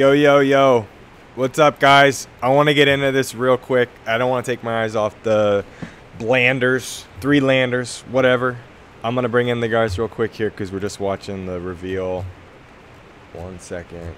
Yo, 0.00 0.12
yo, 0.12 0.38
yo. 0.38 0.86
What's 1.34 1.58
up, 1.58 1.78
guys? 1.78 2.26
I 2.40 2.48
want 2.48 2.70
to 2.70 2.74
get 2.74 2.88
into 2.88 3.12
this 3.12 3.34
real 3.34 3.58
quick. 3.58 3.90
I 4.06 4.16
don't 4.16 4.30
want 4.30 4.46
to 4.46 4.50
take 4.50 4.64
my 4.64 4.82
eyes 4.82 4.96
off 4.96 5.14
the 5.24 5.62
blanders, 6.18 7.04
three 7.20 7.40
landers, 7.40 8.00
whatever. 8.10 8.56
I'm 9.04 9.14
going 9.14 9.24
to 9.24 9.28
bring 9.28 9.48
in 9.48 9.60
the 9.60 9.68
guys 9.68 9.98
real 9.98 10.08
quick 10.08 10.32
here 10.32 10.48
because 10.48 10.72
we're 10.72 10.80
just 10.80 11.00
watching 11.00 11.44
the 11.44 11.60
reveal. 11.60 12.24
One 13.34 13.60
second. 13.60 14.14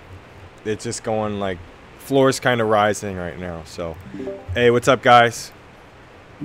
It's 0.65 0.85
just 0.85 1.03
going 1.03 1.41
like, 1.41 1.59
floor's 1.99 2.39
kind 2.39 2.61
of 2.61 2.69
rising 2.69 3.17
right 3.17 3.37
now. 3.37 3.65
So, 3.65 3.97
hey, 4.55 4.71
what's 4.71 4.87
up, 4.87 5.03
guys? 5.03 5.51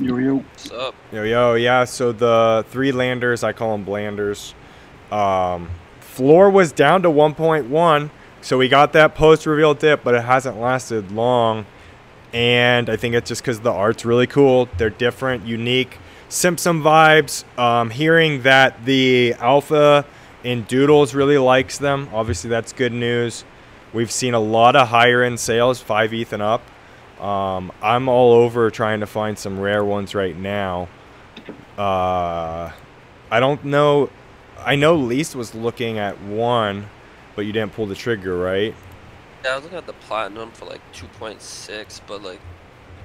Yo, 0.02 0.18
yo. 0.18 0.38
What's 0.38 0.72
up? 0.72 0.96
Yo, 1.12 1.22
yo, 1.22 1.54
yeah. 1.54 1.84
So 1.84 2.12
the 2.12 2.66
three 2.72 2.92
landers, 2.92 3.44
I 3.44 3.54
call 3.54 3.74
them 3.74 3.86
blanders. 3.86 4.56
Um, 5.12 5.70
floor 6.00 6.50
was 6.50 6.72
down 6.72 7.04
to 7.04 7.10
1.1. 7.12 8.10
So 8.42 8.58
we 8.58 8.70
got 8.70 8.94
that 8.94 9.16
post 9.16 9.46
reveal 9.46 9.74
dip, 9.74 10.04
but 10.04 10.16
it 10.16 10.24
hasn't 10.24 10.60
lasted 10.60 11.12
long. 11.12 11.66
And 12.34 12.90
I 12.90 12.96
think 12.96 13.16
it's 13.16 13.28
just 13.30 13.42
because 13.42 13.60
the 13.62 13.72
art's 13.72 14.06
really 14.06 14.28
cool. 14.28 14.70
They're 14.78 14.90
different, 14.90 15.46
unique. 15.46 15.98
Simpson 16.30 16.82
vibes. 16.82 17.44
Um, 17.58 17.90
hearing 17.90 18.44
that 18.44 18.86
the 18.86 19.34
alpha 19.40 20.06
in 20.44 20.64
Doodles 20.64 21.14
really 21.14 21.38
likes 21.38 21.78
them. 21.78 22.10
Obviously, 22.14 22.50
that's 22.50 22.74
good 22.74 22.94
news. 22.94 23.44
We've 23.94 24.12
seen 24.12 24.34
a 24.34 24.40
lot 24.40 24.76
of 24.76 24.90
higher 24.90 25.24
end 25.24 25.40
sales, 25.40 25.82
5 25.82 26.14
ETH 26.14 26.34
and 26.34 26.44
up. 26.44 26.62
Um, 27.22 27.72
I'm 27.82 28.08
all 28.08 28.34
over 28.34 28.70
trying 28.70 29.00
to 29.00 29.08
find 29.08 29.40
some 29.40 29.60
rare 29.60 29.84
ones 29.84 30.14
right 30.14 30.38
now. 30.38 30.88
Uh, 31.78 32.72
I 33.32 33.40
don't 33.40 33.64
know. 33.66 34.10
I 34.60 34.76
know 34.76 34.96
Least 34.96 35.36
was 35.36 35.56
looking 35.56 35.98
at 35.98 36.22
one, 36.22 36.90
but 37.38 37.46
you 37.46 37.54
didn't 37.54 37.72
pull 37.72 37.86
the 37.86 37.96
trigger, 37.96 38.36
right? 38.36 38.74
Yeah, 39.46 39.52
I 39.52 39.56
was 39.56 39.64
looking 39.64 39.78
at 39.78 39.86
the 39.86 39.94
platinum 39.94 40.52
for 40.52 40.66
like 40.66 40.82
2.6, 40.92 42.02
but 42.08 42.24
like, 42.24 42.40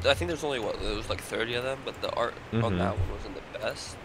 I 0.09 0.15
think 0.15 0.29
there's 0.29 0.43
only 0.43 0.59
what 0.59 0.81
there 0.81 0.97
was 0.97 1.09
like 1.11 1.21
30 1.21 1.55
of 1.55 1.65
them, 1.65 1.79
but 1.85 2.01
the 2.01 2.11
art 2.15 2.35
Mhm. 2.51 2.65
on 2.65 2.79
that 2.79 2.99
one 2.99 3.11
wasn't 3.13 3.35
the 3.37 3.59
best. 3.59 3.97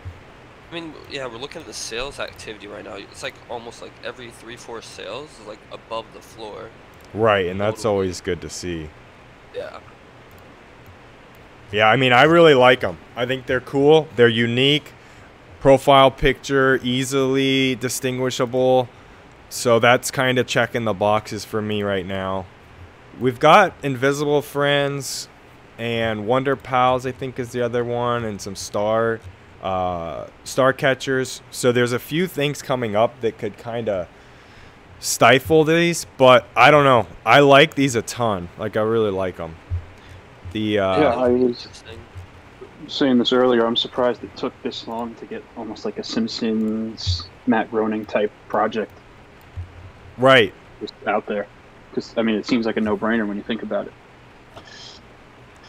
I 0.69 0.75
mean, 0.75 0.94
yeah, 1.09 1.25
we're 1.28 1.38
looking 1.38 1.61
at 1.61 1.66
the 1.66 1.73
sales 1.73 2.19
activity 2.19 2.67
right 2.67 2.84
now. 2.84 2.95
It's 2.95 3.23
like 3.23 3.36
almost 3.50 3.81
like 3.81 3.94
every 4.03 4.30
three, 4.30 4.58
four 4.58 4.81
sales 4.81 5.30
is 5.39 5.47
like 5.47 5.59
above 5.72 6.06
the 6.14 6.19
floor. 6.22 6.69
Right, 7.14 7.45
and 7.47 7.59
that's 7.59 7.84
Totally. 7.84 7.94
always 7.94 8.19
good 8.19 8.41
to 8.41 8.50
see. 8.50 8.89
Yeah. 9.56 9.80
Yeah, 11.72 11.88
I 11.89 11.95
mean, 11.95 12.12
I 12.12 12.23
really 12.23 12.53
like 12.53 12.81
them. 12.81 12.97
I 13.16 13.25
think 13.25 13.45
they're 13.45 13.62
cool. 13.62 14.09
They're 14.17 14.28
unique. 14.28 14.91
Profile 15.62 16.12
picture, 16.12 16.81
easily 16.84 17.75
distinguishable. 17.75 18.89
So 19.50 19.80
that's 19.80 20.12
kind 20.12 20.38
of 20.38 20.47
checking 20.47 20.84
the 20.84 20.94
boxes 20.94 21.46
for 21.46 21.62
me 21.62 21.84
right 21.84 22.06
now. 22.06 22.46
We've 23.19 23.40
got 23.40 23.74
Invisible 23.81 24.41
Friends 24.41 25.30
and 25.78 26.28
Wonder 26.28 26.56
Pals, 26.56 27.06
I 27.06 27.12
think 27.12 27.40
is 27.40 27.52
the 27.52 27.62
other 27.62 27.84
one, 27.84 28.25
and 28.25 28.41
some 28.41 28.56
Star 28.56 29.19
uh, 29.62 30.28
Star 30.44 30.74
Catchers. 30.74 31.41
So 31.50 31.72
there's 31.72 31.94
a 31.94 32.00
few 32.00 32.28
things 32.28 32.62
coming 32.62 32.96
up 32.96 33.22
that 33.22 33.38
could 33.38 33.58
kind 33.58 33.90
of 33.90 34.08
stifle 35.00 35.64
these, 35.64 36.06
but 36.18 36.46
I 36.56 36.69
don't 36.69 36.84
know. 36.84 37.08
I 37.25 37.40
like 37.40 37.75
these 37.75 37.96
a 37.96 38.02
ton. 38.02 38.50
Like 38.58 38.75
I 38.78 38.81
really 38.81 39.12
like 39.12 39.38
them. 39.38 39.56
The 40.52 40.79
uh, 40.79 41.00
Yeah, 41.00 41.16
I 41.16 41.29
was 41.29 41.68
saying 42.88 43.18
this 43.18 43.34
earlier. 43.34 43.66
I'm 43.66 43.75
surprised 43.75 44.24
it 44.24 44.35
took 44.35 44.53
this 44.62 44.88
long 44.88 45.16
to 45.16 45.25
get 45.25 45.44
almost 45.56 45.85
like 45.85 45.97
a 45.97 46.03
Simpsons, 46.03 47.28
Matt 47.47 47.72
Groening 47.72 48.06
type 48.06 48.31
project 48.47 48.91
right. 50.17 50.53
just 50.79 50.94
out 51.05 51.25
there. 51.25 51.47
Because 51.89 52.13
I 52.17 52.22
mean, 52.22 52.35
it 52.35 52.45
seems 52.45 52.66
like 52.66 52.78
a 52.78 52.81
no-brainer 52.81 53.28
when 53.28 53.38
you 53.38 53.44
think 53.44 53.63
about 53.63 53.88
it. 53.88 53.94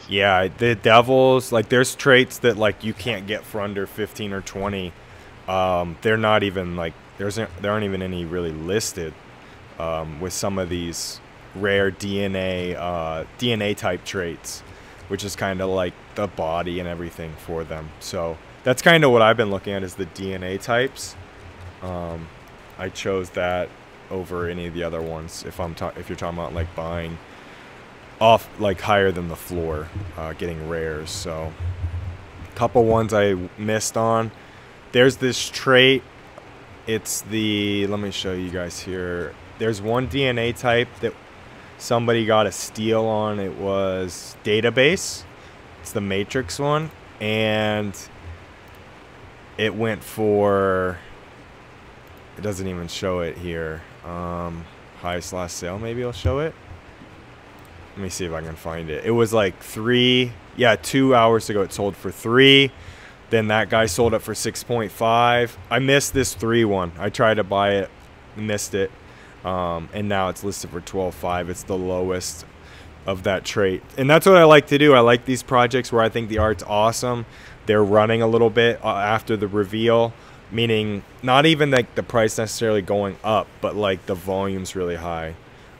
Yeah, 0.07 0.47
the 0.47 0.73
devils 0.73 1.51
like 1.51 1.69
there's 1.69 1.95
traits 1.95 2.39
that 2.39 2.57
like 2.57 2.83
you 2.83 2.93
can't 2.93 3.27
get 3.27 3.43
for 3.43 3.61
under 3.61 3.85
15 3.85 4.33
or 4.33 4.41
20. 4.41 4.91
Um, 5.47 5.97
they're 6.01 6.17
not 6.17 6.41
even 6.43 6.75
like 6.75 6.93
there's 7.19 7.35
there 7.35 7.71
aren't 7.71 7.85
even 7.85 8.01
any 8.01 8.25
really 8.25 8.51
listed 8.51 9.13
um, 9.77 10.19
with 10.19 10.33
some 10.33 10.57
of 10.57 10.69
these 10.69 11.19
rare 11.55 11.91
DNA 11.91 12.75
uh, 12.75 13.25
DNA 13.37 13.77
type 13.77 14.03
traits, 14.03 14.61
which 15.09 15.23
is 15.23 15.35
kind 15.35 15.61
of 15.61 15.69
like 15.69 15.93
the 16.15 16.27
body 16.27 16.79
and 16.79 16.89
everything 16.89 17.31
for 17.37 17.63
them. 17.63 17.89
So 17.99 18.37
that's 18.63 18.81
kind 18.81 19.03
of 19.03 19.11
what 19.11 19.21
I've 19.21 19.37
been 19.37 19.51
looking 19.51 19.73
at 19.73 19.83
is 19.83 19.95
the 19.95 20.05
DNA 20.07 20.59
types. 20.61 21.15
Um, 21.83 22.27
I 22.77 22.89
chose 22.89 23.29
that 23.31 23.69
over 24.11 24.47
any 24.47 24.67
of 24.67 24.73
the 24.73 24.83
other 24.83 25.01
ones 25.01 25.43
if 25.45 25.59
I'm 25.59 25.75
ta- 25.75 25.93
if 25.95 26.09
you're 26.09 26.17
talking 26.17 26.37
about 26.37 26.53
like 26.53 26.73
buying 26.75 27.17
off 28.19 28.49
like 28.59 28.81
higher 28.81 29.11
than 29.11 29.29
the 29.29 29.35
floor, 29.35 29.87
uh, 30.17 30.33
getting 30.33 30.67
rares. 30.69 31.09
So, 31.09 31.53
a 32.47 32.55
couple 32.55 32.85
ones 32.85 33.13
I 33.13 33.35
missed 33.57 33.97
on. 33.97 34.31
There's 34.91 35.17
this 35.17 35.49
trait. 35.49 36.03
It's 36.87 37.21
the 37.21 37.87
let 37.87 37.99
me 37.99 38.11
show 38.11 38.33
you 38.33 38.49
guys 38.49 38.79
here. 38.79 39.33
There's 39.57 39.81
one 39.81 40.07
DNA 40.07 40.57
type 40.57 40.87
that 41.01 41.13
somebody 41.77 42.25
got 42.25 42.47
a 42.47 42.51
steal 42.51 43.05
on. 43.05 43.39
It 43.39 43.55
was 43.55 44.35
database. 44.43 45.23
It's 45.81 45.91
the 45.91 46.01
matrix 46.01 46.59
one, 46.59 46.91
and 47.19 47.97
it 49.57 49.75
went 49.75 50.03
for. 50.03 50.97
It 52.37 52.41
doesn't 52.41 52.67
even 52.67 52.87
show 52.87 53.19
it 53.19 53.37
here. 53.37 53.81
Um, 54.09 54.65
highest 55.01 55.33
last 55.33 55.57
sale, 55.57 55.77
maybe 55.77 56.03
I'll 56.03 56.11
show 56.11 56.39
it. 56.39 56.55
Let 57.95 58.01
me 58.01 58.09
see 58.09 58.25
if 58.25 58.33
I 58.33 58.41
can 58.41 58.55
find 58.55 58.89
it. 58.89 59.05
It 59.05 59.11
was 59.11 59.33
like 59.33 59.59
three, 59.61 60.31
yeah, 60.57 60.75
two 60.75 61.13
hours 61.13 61.49
ago. 61.49 61.61
It 61.61 61.71
sold 61.71 61.95
for 61.95 62.11
three. 62.11 62.71
Then 63.29 63.49
that 63.49 63.69
guy 63.69 63.85
sold 63.85 64.15
it 64.15 64.19
for 64.19 64.33
six 64.33 64.63
point 64.63 64.91
five. 64.91 65.55
I 65.69 65.77
missed 65.77 66.13
this 66.13 66.33
three 66.33 66.65
one. 66.65 66.91
I 66.97 67.09
tried 67.09 67.35
to 67.35 67.43
buy 67.43 67.75
it, 67.75 67.91
missed 68.35 68.73
it, 68.73 68.89
um, 69.45 69.89
and 69.93 70.09
now 70.09 70.29
it's 70.29 70.43
listed 70.43 70.71
for 70.71 70.81
twelve 70.81 71.13
five. 71.13 71.49
It's 71.49 71.63
the 71.63 71.77
lowest 71.77 72.45
of 73.05 73.23
that 73.23 73.45
trait, 73.45 73.83
and 73.97 74.09
that's 74.09 74.25
what 74.25 74.37
I 74.37 74.45
like 74.45 74.67
to 74.67 74.79
do. 74.79 74.93
I 74.93 75.01
like 75.01 75.25
these 75.25 75.43
projects 75.43 75.91
where 75.91 76.01
I 76.01 76.09
think 76.09 76.29
the 76.29 76.39
art's 76.39 76.63
awesome. 76.63 77.25
They're 77.67 77.83
running 77.83 78.23
a 78.23 78.27
little 78.27 78.49
bit 78.49 78.83
uh, 78.83 78.87
after 78.87 79.37
the 79.37 79.47
reveal, 79.47 80.13
meaning 80.51 81.03
not 81.21 81.45
even 81.45 81.71
like 81.71 81.95
the 81.95 82.03
price 82.03 82.37
necessarily 82.37 82.81
going 82.81 83.17
up, 83.23 83.47
but 83.61 83.75
like 83.75 84.05
the 84.05 84.15
volume's 84.15 84.75
really 84.75 84.95
high. 84.95 85.35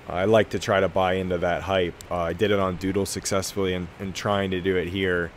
I 0.08 0.26
like 0.26 0.50
to 0.52 0.60
try 0.60 0.80
to 0.80 0.90
buy 0.90 1.14
into 1.14 1.38
that 1.38 1.62
hype. 1.64 1.94
Uh, 2.10 2.18
I 2.18 2.34
did 2.34 2.50
it 2.50 2.60
on 2.60 2.78
Doodle 2.78 3.06
successfully, 3.06 3.76
and, 3.76 3.88
and 4.00 4.16
trying 4.16 4.52
to 4.52 4.62
do 4.62 4.76
it 4.76 4.88
here 4.88 5.32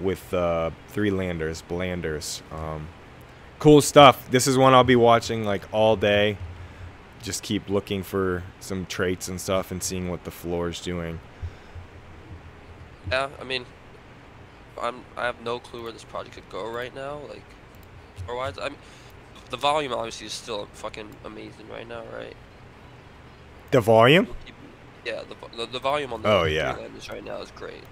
with 0.00 0.32
uh, 0.32 0.70
three 0.88 1.10
landers, 1.10 1.62
blanders. 1.62 2.42
Um, 2.50 2.88
cool 3.58 3.82
stuff. 3.82 4.30
This 4.30 4.46
is 4.46 4.56
one 4.56 4.72
I'll 4.72 4.84
be 4.84 4.96
watching 4.96 5.44
like 5.44 5.62
all 5.72 5.96
day. 5.96 6.38
Just 7.22 7.42
keep 7.42 7.68
looking 7.68 8.02
for 8.02 8.44
some 8.60 8.86
traits 8.86 9.28
and 9.28 9.40
stuff 9.40 9.70
and 9.70 9.82
seeing 9.82 10.08
what 10.08 10.24
the 10.24 10.30
floor's 10.30 10.80
doing. 10.80 11.20
Yeah, 13.10 13.28
I 13.40 13.44
mean, 13.44 13.66
I'm 14.80 15.02
I 15.16 15.26
have 15.26 15.40
no 15.42 15.58
clue 15.58 15.82
where 15.82 15.92
this 15.92 16.04
project 16.04 16.34
could 16.34 16.48
go 16.50 16.68
right 16.68 16.94
now. 16.94 17.20
Like, 17.28 17.44
or 18.28 18.36
wise, 18.36 18.58
I 18.58 18.68
mean, 18.70 18.78
the 19.50 19.56
volume 19.56 19.92
obviously 19.92 20.26
is 20.26 20.32
still 20.32 20.66
fucking 20.74 21.08
amazing 21.24 21.68
right 21.70 21.88
now, 21.88 22.02
right? 22.16 22.36
The 23.70 23.80
volume? 23.80 24.26
We'll 24.26 24.34
keep- 24.44 24.54
Yeah, 25.04 25.22
the, 25.28 25.34
vo- 25.36 25.56
the 25.56 25.66
the 25.72 25.78
volume 25.78 26.12
on 26.12 26.22
the 26.22 26.28
Oh, 26.28 26.42
three 26.42 26.56
yeah. 26.56 26.72
landers 26.74 27.08
right 27.08 27.24
now 27.24 27.40
is 27.40 27.50
great. 27.52 27.82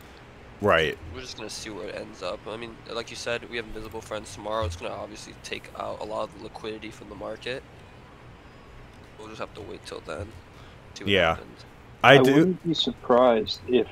Right. 0.60 0.96
We're 1.14 1.20
just 1.20 1.36
gonna 1.36 1.50
see 1.50 1.70
where 1.70 1.88
it 1.88 1.94
ends 1.96 2.22
up. 2.22 2.40
I 2.48 2.56
mean, 2.56 2.76
like 2.90 3.10
you 3.10 3.16
said, 3.16 3.48
we 3.50 3.56
have 3.56 3.66
Invisible 3.66 4.00
Friends 4.00 4.32
tomorrow. 4.34 4.64
It's 4.64 4.76
gonna 4.76 4.94
obviously 4.94 5.34
take 5.44 5.70
out 5.78 6.00
a 6.00 6.04
lot 6.04 6.24
of 6.24 6.36
the 6.38 6.44
liquidity 6.44 6.90
from 6.90 7.08
the 7.10 7.14
market. 7.14 7.62
We'll 9.18 9.28
just 9.28 9.40
have 9.40 9.54
to 9.54 9.60
wait 9.60 9.84
till 9.86 10.00
then. 10.00 10.26
See 10.94 11.04
what 11.04 11.10
Yeah. 11.10 11.34
happens. 11.34 11.64
I, 12.02 12.18
do. 12.18 12.34
wouldn't 12.34 12.64
be 12.64 12.74
surprised 12.74 13.60
if 13.68 13.86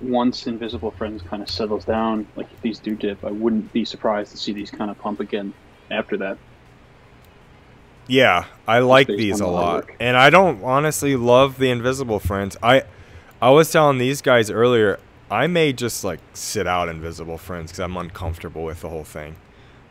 once 0.00 0.46
Invisible 0.46 0.90
Friends 0.92 1.22
kind 1.22 1.42
of 1.42 1.50
settles 1.50 1.84
down, 1.84 2.26
like 2.36 2.46
if 2.52 2.60
these 2.62 2.78
do 2.78 2.94
dip, 2.94 3.24
I 3.24 3.30
wouldn't 3.30 3.72
be 3.72 3.84
surprised 3.84 4.30
to 4.32 4.36
see 4.36 4.52
these 4.52 4.70
kind 4.70 4.90
of 4.90 4.98
pump 4.98 5.20
again 5.20 5.52
after 5.90 6.16
that. 6.18 6.38
Yeah, 8.08 8.46
I 8.68 8.78
like 8.80 9.08
these 9.08 9.40
a 9.40 9.46
lot. 9.46 9.86
artwork. 9.86 9.96
And 10.00 10.16
I 10.16 10.30
don't 10.30 10.62
honestly 10.62 11.16
love 11.16 11.58
the 11.58 11.70
invisible 11.70 12.20
friends. 12.20 12.56
I 12.62 12.84
I 13.42 13.50
was 13.50 13.70
telling 13.70 13.98
these 13.98 14.22
guys 14.22 14.50
earlier, 14.50 14.98
I 15.30 15.46
may 15.46 15.72
just 15.72 16.04
like 16.04 16.20
sit 16.32 16.66
out 16.66 16.88
invisible 16.88 17.38
friends 17.38 17.72
cuz 17.72 17.80
I'm 17.80 17.96
uncomfortable 17.96 18.64
with 18.64 18.80
the 18.82 18.88
whole 18.88 19.04
thing 19.04 19.36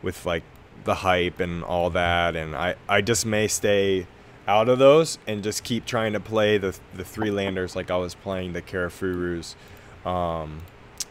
with 0.02 0.24
like 0.24 0.44
the 0.84 0.96
hype 0.96 1.40
and 1.40 1.62
all 1.64 1.90
that 1.90 2.36
and 2.36 2.54
I 2.56 2.76
I 2.88 3.00
just 3.02 3.26
may 3.26 3.48
stay 3.48 4.06
out 4.48 4.68
of 4.68 4.78
those 4.78 5.18
and 5.26 5.42
just 5.42 5.64
keep 5.64 5.84
trying 5.84 6.12
to 6.12 6.20
play 6.20 6.56
the 6.58 6.78
the 6.94 7.04
three 7.04 7.30
landers 7.30 7.76
like 7.76 7.90
I 7.90 7.96
was 7.96 8.14
playing 8.14 8.52
the 8.54 8.62
Karafurus. 8.62 9.56
Um 10.06 10.62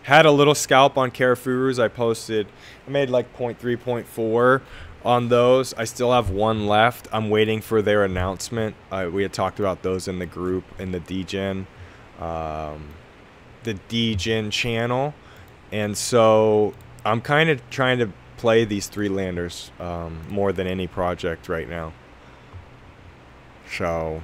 had 0.06 0.28
a 0.28 0.32
little 0.32 0.54
scalp 0.54 1.00
on 1.00 1.10
Karafurus 1.10 1.82
I 1.82 1.88
posted. 1.88 2.48
I 2.88 2.92
made 2.92 3.10
like 3.10 3.36
0.3, 3.36 3.58
0.4 3.76 4.62
on 5.04 5.30
those. 5.30 5.74
I 5.74 5.86
still 5.86 6.12
have 6.12 6.30
one 6.30 6.68
left. 6.68 7.08
I'm 7.12 7.32
waiting 7.32 7.60
for 7.60 7.82
their 7.82 8.04
announcement. 8.04 8.76
Uh, 8.92 9.10
we 9.12 9.24
had 9.24 9.34
talked 9.34 9.60
about 9.60 9.82
those 9.82 10.08
in 10.08 10.20
the 10.20 10.28
group 10.28 10.64
in 10.80 10.92
the 10.92 11.00
DGen, 11.00 11.66
um, 12.20 12.90
the 13.64 13.74
DGen 13.90 14.52
channel, 14.52 15.16
and 15.72 15.98
so 15.98 16.76
I'm 17.04 17.20
kind 17.20 17.50
of 17.50 17.68
trying 17.72 17.98
to 17.98 18.12
play 18.38 18.64
these 18.64 18.88
three 18.88 19.10
landers 19.10 19.72
um, 19.80 20.22
more 20.30 20.52
than 20.52 20.68
any 20.68 20.86
project 20.86 21.50
right 21.50 21.68
now. 21.68 21.94
So, 23.76 24.22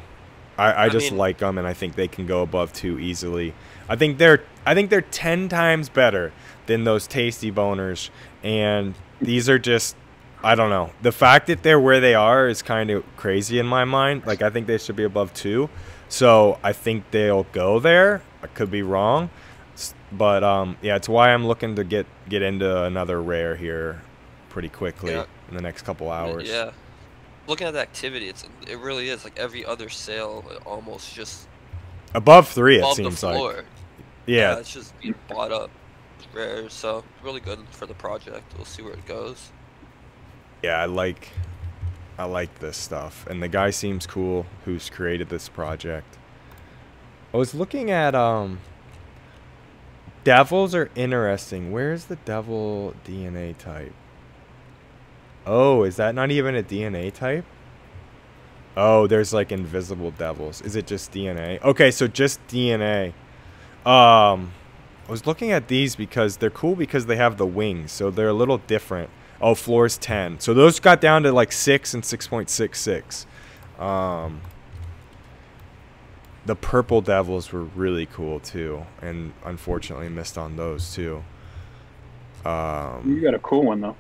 I, 0.62 0.72
I, 0.72 0.86
I 0.86 0.90
just 0.90 1.12
mean- 1.12 1.18
like 1.18 1.38
them, 1.40 1.58
and 1.58 1.68
I 1.68 1.74
think 1.74 1.96
they 1.96 2.08
can 2.08 2.25
go 2.25 2.42
above 2.42 2.74
two 2.74 3.00
easily. 3.00 3.54
I 3.90 3.96
think 3.96 4.18
they're 4.18 4.44
I 4.66 4.74
think 4.75 4.90
they're 4.90 5.02
ten 5.02 5.50
times 5.50 5.90
better 5.90 6.31
than 6.68 6.84
those 6.84 7.08
tasty 7.08 7.52
boners, 7.52 8.10
and 8.44 8.94
these 9.22 9.50
are 9.50 9.60
just 9.60 9.96
I 10.44 10.56
don't 10.56 10.69
know. 10.69 10.92
The 11.02 11.12
fact 11.12 11.48
that 11.48 11.62
they're 11.63 11.80
where 11.80 12.00
they 12.00 12.16
are 12.16 12.48
is 12.48 12.62
kind 12.62 12.90
of 12.90 13.04
crazy 13.18 13.60
in 13.60 13.66
my 13.68 13.86
mind. 13.86 14.24
Like 14.25 14.42
I 14.42 14.50
think 14.50 14.68
they 14.68 14.78
should 14.78 14.96
be 14.96 15.04
above 15.04 15.34
two, 15.34 15.69
so 16.10 16.58
I 16.63 16.74
think 16.74 17.10
they'll 17.12 17.44
go 17.52 17.80
there. 17.80 18.22
I 18.44 18.48
could 18.48 18.72
be 18.72 18.81
wrong, 18.81 19.30
but 20.12 20.44
um, 20.44 20.78
yeah, 20.81 20.96
it's 20.96 21.08
why 21.10 21.31
I'm 21.34 21.46
looking 21.48 21.75
to 21.75 21.84
get 21.84 22.06
get 22.30 22.42
into 22.42 22.84
another 22.84 23.22
rare 23.22 23.56
here 23.56 24.02
pretty 24.50 24.69
quickly 24.69 25.12
Yeah. 25.13 25.25
in 25.50 25.56
the 25.56 25.62
next 25.62 25.84
couple 25.84 26.10
hours. 26.12 26.48
Yeah. 26.50 26.72
Looking 27.48 27.68
at 27.68 27.74
the 27.74 27.80
activity, 27.80 28.30
it's 28.30 28.46
it 28.68 28.78
really 28.78 29.10
is 29.10 29.24
like 29.24 29.38
every 29.38 29.66
other 29.66 29.90
sale 29.90 30.44
almost 30.66 31.14
just 31.14 31.48
Above 32.14 32.50
three, 32.50 32.78
it 32.78 32.96
seems 32.96 33.24
like. 33.24 33.36
floor. 33.36 33.64
Yeah, 34.26 34.58
it's 34.58 34.74
just 34.74 34.98
being 35.00 35.16
bought 35.30 35.52
up. 35.52 35.70
It's 36.20 36.28
rare, 36.34 36.70
so 36.70 37.04
really 37.24 37.40
good 37.40 37.60
for 37.72 37.86
the 37.86 37.94
project. 37.94 38.54
We'll 38.56 38.66
see 38.66 38.82
where 38.82 38.94
it 38.94 39.06
goes. 39.06 39.52
yeah, 40.62 40.80
I 40.82 40.86
like, 40.86 41.30
I 42.18 42.26
like 42.26 42.60
this 42.60 42.78
stuff, 42.78 43.26
and 43.28 43.42
the 43.42 43.48
guy 43.48 43.70
seems 43.70 44.06
cool 44.06 44.46
who's 44.66 44.90
created 44.90 45.30
this 45.30 45.50
project. 45.50 46.18
I 47.34 47.38
was 47.38 47.54
looking 47.54 47.90
at 47.92 48.14
um. 48.16 48.60
Devils 50.24 50.76
are 50.76 50.92
interesting. 50.94 51.72
Where's 51.72 52.06
the 52.06 52.18
devil 52.18 52.94
DNA 53.04 53.58
type? 53.58 53.94
Oh, 55.46 55.84
is 55.84 55.96
that 55.96 56.16
not 56.16 56.32
even 56.32 56.56
a 56.56 56.64
DNA 56.64 57.14
type? 57.14 57.46
Oh, 58.78 59.08
there's 59.08 59.34
like 59.34 59.52
invisible 59.52 60.12
devils. 60.12 60.62
Is 60.62 60.76
it 60.76 60.88
just 60.88 61.12
DNA? 61.12 61.62
Okay, 61.64 61.92
so 61.92 62.08
just 62.08 62.46
DNA. 62.48 63.14
Um, 63.86 64.54
I 65.08 65.12
was 65.12 65.26
looking 65.26 65.52
at 65.52 65.68
these 65.68 65.96
because 65.96 66.38
they're 66.38 66.50
cool 66.50 66.76
because 66.76 67.08
they 67.08 67.16
have 67.16 67.38
the 67.38 67.46
wings, 67.46 67.92
so 67.92 68.12
they're 68.12 68.30
a 68.30 68.34
little 68.34 68.60
different. 68.60 69.10
Oh, 69.42 69.56
floors 69.56 69.98
10. 69.98 70.40
So 70.40 70.54
those 70.54 70.80
got 70.80 71.02
down 71.02 71.24
to 71.24 71.32
like 71.32 71.52
6 71.52 71.94
and 71.96 72.04
6.66. 72.04 73.26
Um, 73.82 74.42
the 76.46 76.56
purple 76.56 77.02
devils 77.02 77.52
were 77.52 77.64
really 77.64 78.06
cool 78.06 78.40
too, 78.40 78.86
and 79.02 79.34
unfortunately 79.44 80.10
missed 80.10 80.38
on 80.38 80.56
those 80.56 80.94
too. 80.94 81.24
Um, 82.46 83.04
you 83.06 83.22
got 83.22 83.34
a 83.34 83.40
cool 83.40 83.64
one 83.64 83.82
though. 83.82 83.96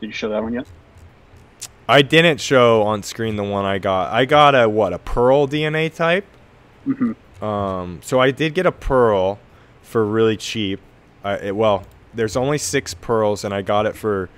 Did 0.00 0.06
you 0.08 0.12
show 0.12 0.28
that 0.30 0.42
one 0.42 0.52
yet? 0.52 0.66
I 1.88 2.02
didn't 2.02 2.40
show 2.40 2.82
on 2.82 3.02
screen 3.02 3.36
the 3.36 3.44
one 3.44 3.64
I 3.64 3.78
got. 3.78 4.12
I 4.12 4.24
got 4.24 4.54
a 4.54 4.68
what 4.68 4.92
a 4.92 4.98
pearl 4.98 5.46
DNA 5.46 5.94
type. 5.94 6.26
Mm-hmm. 6.86 7.44
Um, 7.44 8.00
so 8.02 8.20
I 8.20 8.30
did 8.30 8.54
get 8.54 8.66
a 8.66 8.72
pearl 8.72 9.38
for 9.82 10.04
really 10.04 10.36
cheap. 10.36 10.80
I, 11.22 11.34
it, 11.36 11.56
well, 11.56 11.84
there's 12.14 12.36
only 12.36 12.58
six 12.58 12.94
pearls, 12.94 13.44
and 13.44 13.54
I 13.54 13.62
got 13.62 13.86
it 13.86 13.94
for 13.94 14.28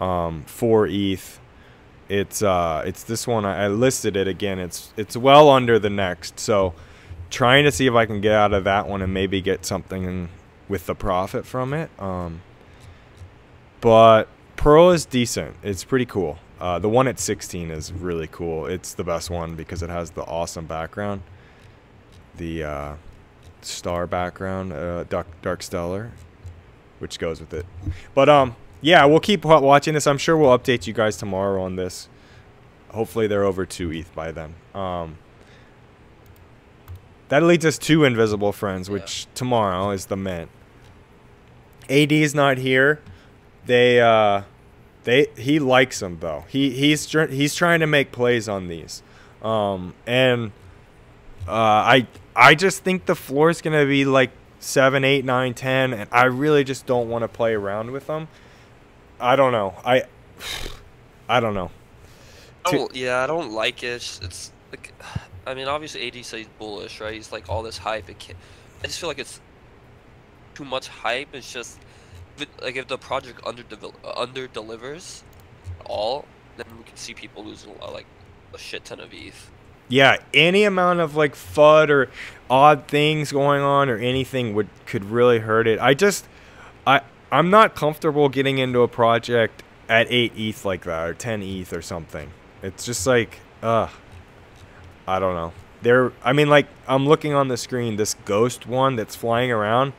um, 0.00 0.44
four 0.44 0.86
ETH. 0.86 1.40
It's 2.08 2.42
uh, 2.42 2.82
it's 2.86 3.04
this 3.04 3.26
one. 3.26 3.44
I, 3.44 3.64
I 3.64 3.68
listed 3.68 4.16
it 4.16 4.28
again. 4.28 4.58
It's 4.58 4.92
it's 4.96 5.16
well 5.16 5.48
under 5.50 5.78
the 5.78 5.90
next. 5.90 6.38
So 6.38 6.74
trying 7.30 7.64
to 7.64 7.72
see 7.72 7.86
if 7.86 7.94
I 7.94 8.06
can 8.06 8.20
get 8.20 8.32
out 8.32 8.52
of 8.52 8.64
that 8.64 8.86
one 8.86 9.02
and 9.02 9.12
maybe 9.12 9.40
get 9.40 9.64
something 9.64 10.28
with 10.68 10.86
the 10.86 10.94
profit 10.94 11.46
from 11.46 11.72
it. 11.72 11.90
Um, 11.98 12.42
but 13.80 14.28
Pearl 14.56 14.90
is 14.90 15.04
decent. 15.06 15.56
It's 15.62 15.82
pretty 15.82 16.06
cool. 16.06 16.38
Uh, 16.62 16.78
the 16.78 16.88
one 16.88 17.08
at 17.08 17.18
16 17.18 17.70
is 17.70 17.92
really 17.92 18.28
cool. 18.28 18.64
It's 18.66 18.94
the 18.94 19.04
best 19.04 19.28
one 19.30 19.54
because 19.56 19.82
it 19.82 19.90
has 19.90 20.12
the 20.12 20.22
awesome 20.22 20.64
background 20.64 21.20
the 22.36 22.64
uh, 22.64 22.94
star 23.60 24.06
background, 24.06 24.72
uh, 24.72 25.04
dark, 25.04 25.26
dark 25.42 25.62
stellar, 25.62 26.10
which 26.98 27.18
goes 27.18 27.40
with 27.40 27.52
it. 27.52 27.66
But 28.14 28.28
um, 28.28 28.56
yeah, 28.80 29.04
we'll 29.04 29.20
keep 29.20 29.44
watching 29.44 29.94
this. 29.94 30.06
I'm 30.06 30.18
sure 30.18 30.36
we'll 30.36 30.56
update 30.58 30.86
you 30.86 30.92
guys 30.92 31.16
tomorrow 31.16 31.62
on 31.62 31.76
this. 31.76 32.08
Hopefully, 32.90 33.26
they're 33.26 33.44
over 33.44 33.64
two 33.64 33.90
ETH 33.92 34.14
by 34.14 34.32
then. 34.32 34.54
Um, 34.74 35.18
that 37.28 37.42
leads 37.42 37.64
us 37.64 37.78
to 37.78 38.04
Invisible 38.04 38.52
Friends, 38.52 38.88
Yeah. 38.88 38.94
which 38.94 39.26
tomorrow 39.34 39.90
is 39.90 40.06
the 40.06 40.16
mint. 40.16 40.50
AD 41.88 42.12
is 42.12 42.34
not 42.34 42.58
here. 42.58 43.00
They 43.66 44.00
uh, 44.00 44.42
they 45.04 45.26
he 45.36 45.58
likes 45.58 46.00
them 46.00 46.18
though. 46.20 46.44
He 46.48 46.70
he's 46.70 47.06
tr- 47.06 47.26
he's 47.26 47.54
trying 47.54 47.80
to 47.80 47.86
make 47.86 48.12
plays 48.12 48.48
on 48.48 48.68
these, 48.68 49.02
um, 49.42 49.94
and 50.06 50.52
uh, 51.46 51.52
I 51.52 52.06
I 52.36 52.54
just 52.54 52.84
think 52.84 53.06
the 53.06 53.16
floor 53.16 53.50
is 53.50 53.60
gonna 53.60 53.86
be 53.86 54.04
like 54.04 54.30
seven, 54.60 55.04
eight, 55.04 55.24
nine, 55.24 55.54
ten, 55.54 55.92
and 55.92 56.08
I 56.12 56.24
really 56.24 56.64
just 56.64 56.86
don't 56.86 57.08
want 57.08 57.22
to 57.22 57.28
play 57.28 57.54
around 57.54 57.90
with 57.90 58.06
them. 58.06 58.28
I 59.20 59.36
don't 59.36 59.52
know. 59.52 59.74
I 59.84 60.04
I 61.28 61.40
don't 61.40 61.54
know. 61.54 61.70
I 62.64 62.88
yeah, 62.92 63.24
I 63.24 63.26
don't 63.26 63.52
like 63.52 63.82
it. 63.82 63.96
It's, 63.96 64.20
it's 64.22 64.52
like, 64.70 64.92
I 65.46 65.54
mean, 65.54 65.66
obviously 65.66 66.06
AD 66.06 66.24
says 66.24 66.46
bullish, 66.58 67.00
right? 67.00 67.14
He's 67.14 67.32
like 67.32 67.48
all 67.48 67.62
this 67.62 67.78
hype. 67.78 68.08
It 68.08 68.18
can't, 68.18 68.38
I 68.82 68.86
just 68.86 69.00
feel 69.00 69.08
like 69.08 69.18
it's 69.18 69.40
too 70.54 70.64
much 70.64 70.88
hype. 70.88 71.34
It's 71.34 71.52
just 71.52 71.78
it, 72.42 72.48
like 72.60 72.76
if 72.76 72.88
the 72.88 72.98
project 72.98 73.40
under 73.44 73.64
under 74.16 74.46
delivers 74.46 75.24
all, 75.86 76.26
then 76.56 76.66
we 76.76 76.84
can 76.84 76.96
see 76.96 77.14
people 77.14 77.44
losing 77.44 77.72
uh, 77.80 77.90
like 77.90 78.06
a 78.54 78.58
shit 78.58 78.84
ton 78.84 79.00
of 79.00 79.12
ETH. 79.12 79.50
Yeah, 79.88 80.16
any 80.32 80.64
amount 80.64 81.00
of 81.00 81.16
like 81.16 81.34
FUD 81.34 81.90
or 81.90 82.10
odd 82.48 82.86
things 82.88 83.32
going 83.32 83.62
on 83.62 83.88
or 83.88 83.96
anything 83.96 84.54
would 84.54 84.68
could 84.86 85.04
really 85.04 85.40
hurt 85.40 85.66
it. 85.66 85.78
I 85.80 85.94
just 85.94 86.26
I 86.86 87.02
I'm 87.30 87.50
not 87.50 87.74
comfortable 87.74 88.28
getting 88.28 88.58
into 88.58 88.80
a 88.80 88.88
project 88.88 89.62
at 89.88 90.06
8 90.10 90.32
ETH 90.36 90.64
like 90.64 90.84
that 90.84 91.08
or 91.08 91.14
10 91.14 91.42
ETH 91.42 91.72
or 91.72 91.82
something. 91.82 92.30
It's 92.62 92.84
just 92.84 93.06
like 93.06 93.40
uh 93.62 93.88
I 95.06 95.18
don't 95.18 95.34
know. 95.34 95.52
There 95.82 96.12
I 96.22 96.32
mean 96.32 96.48
like 96.48 96.68
I'm 96.86 97.06
looking 97.06 97.34
on 97.34 97.48
the 97.48 97.56
screen 97.56 97.96
this 97.96 98.14
ghost 98.24 98.66
one 98.66 98.96
that's 98.96 99.16
flying 99.16 99.50
around. 99.50 99.92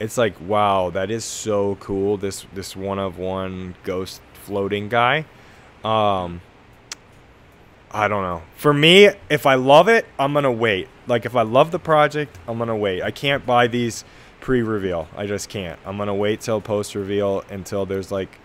It's 0.00 0.18
like 0.18 0.34
wow, 0.40 0.90
that 0.90 1.10
is 1.10 1.24
so 1.24 1.76
cool. 1.76 2.16
This 2.16 2.46
this 2.54 2.74
one 2.74 2.98
of 2.98 3.18
one 3.18 3.76
ghost 3.84 4.20
floating 4.32 4.88
guy. 4.88 5.26
Um 5.84 6.40
I 7.92 8.08
don't 8.08 8.22
know. 8.22 8.42
For 8.56 8.72
me, 8.72 9.10
if 9.28 9.46
I 9.46 9.54
love 9.54 9.88
it, 9.88 10.06
I'm 10.18 10.32
gonna 10.32 10.50
wait. 10.50 10.88
Like 11.06 11.26
if 11.26 11.36
I 11.36 11.42
love 11.42 11.70
the 11.70 11.78
project, 11.78 12.38
I'm 12.48 12.58
gonna 12.58 12.76
wait. 12.76 13.02
I 13.02 13.10
can't 13.10 13.44
buy 13.44 13.66
these 13.66 14.04
pre-reveal. 14.40 15.08
I 15.16 15.26
just 15.26 15.48
can't. 15.48 15.78
I'm 15.84 15.98
gonna 15.98 16.14
wait 16.14 16.40
till 16.40 16.60
post-reveal 16.60 17.44
until 17.50 17.84
there's 17.86 18.10
like 18.10 18.38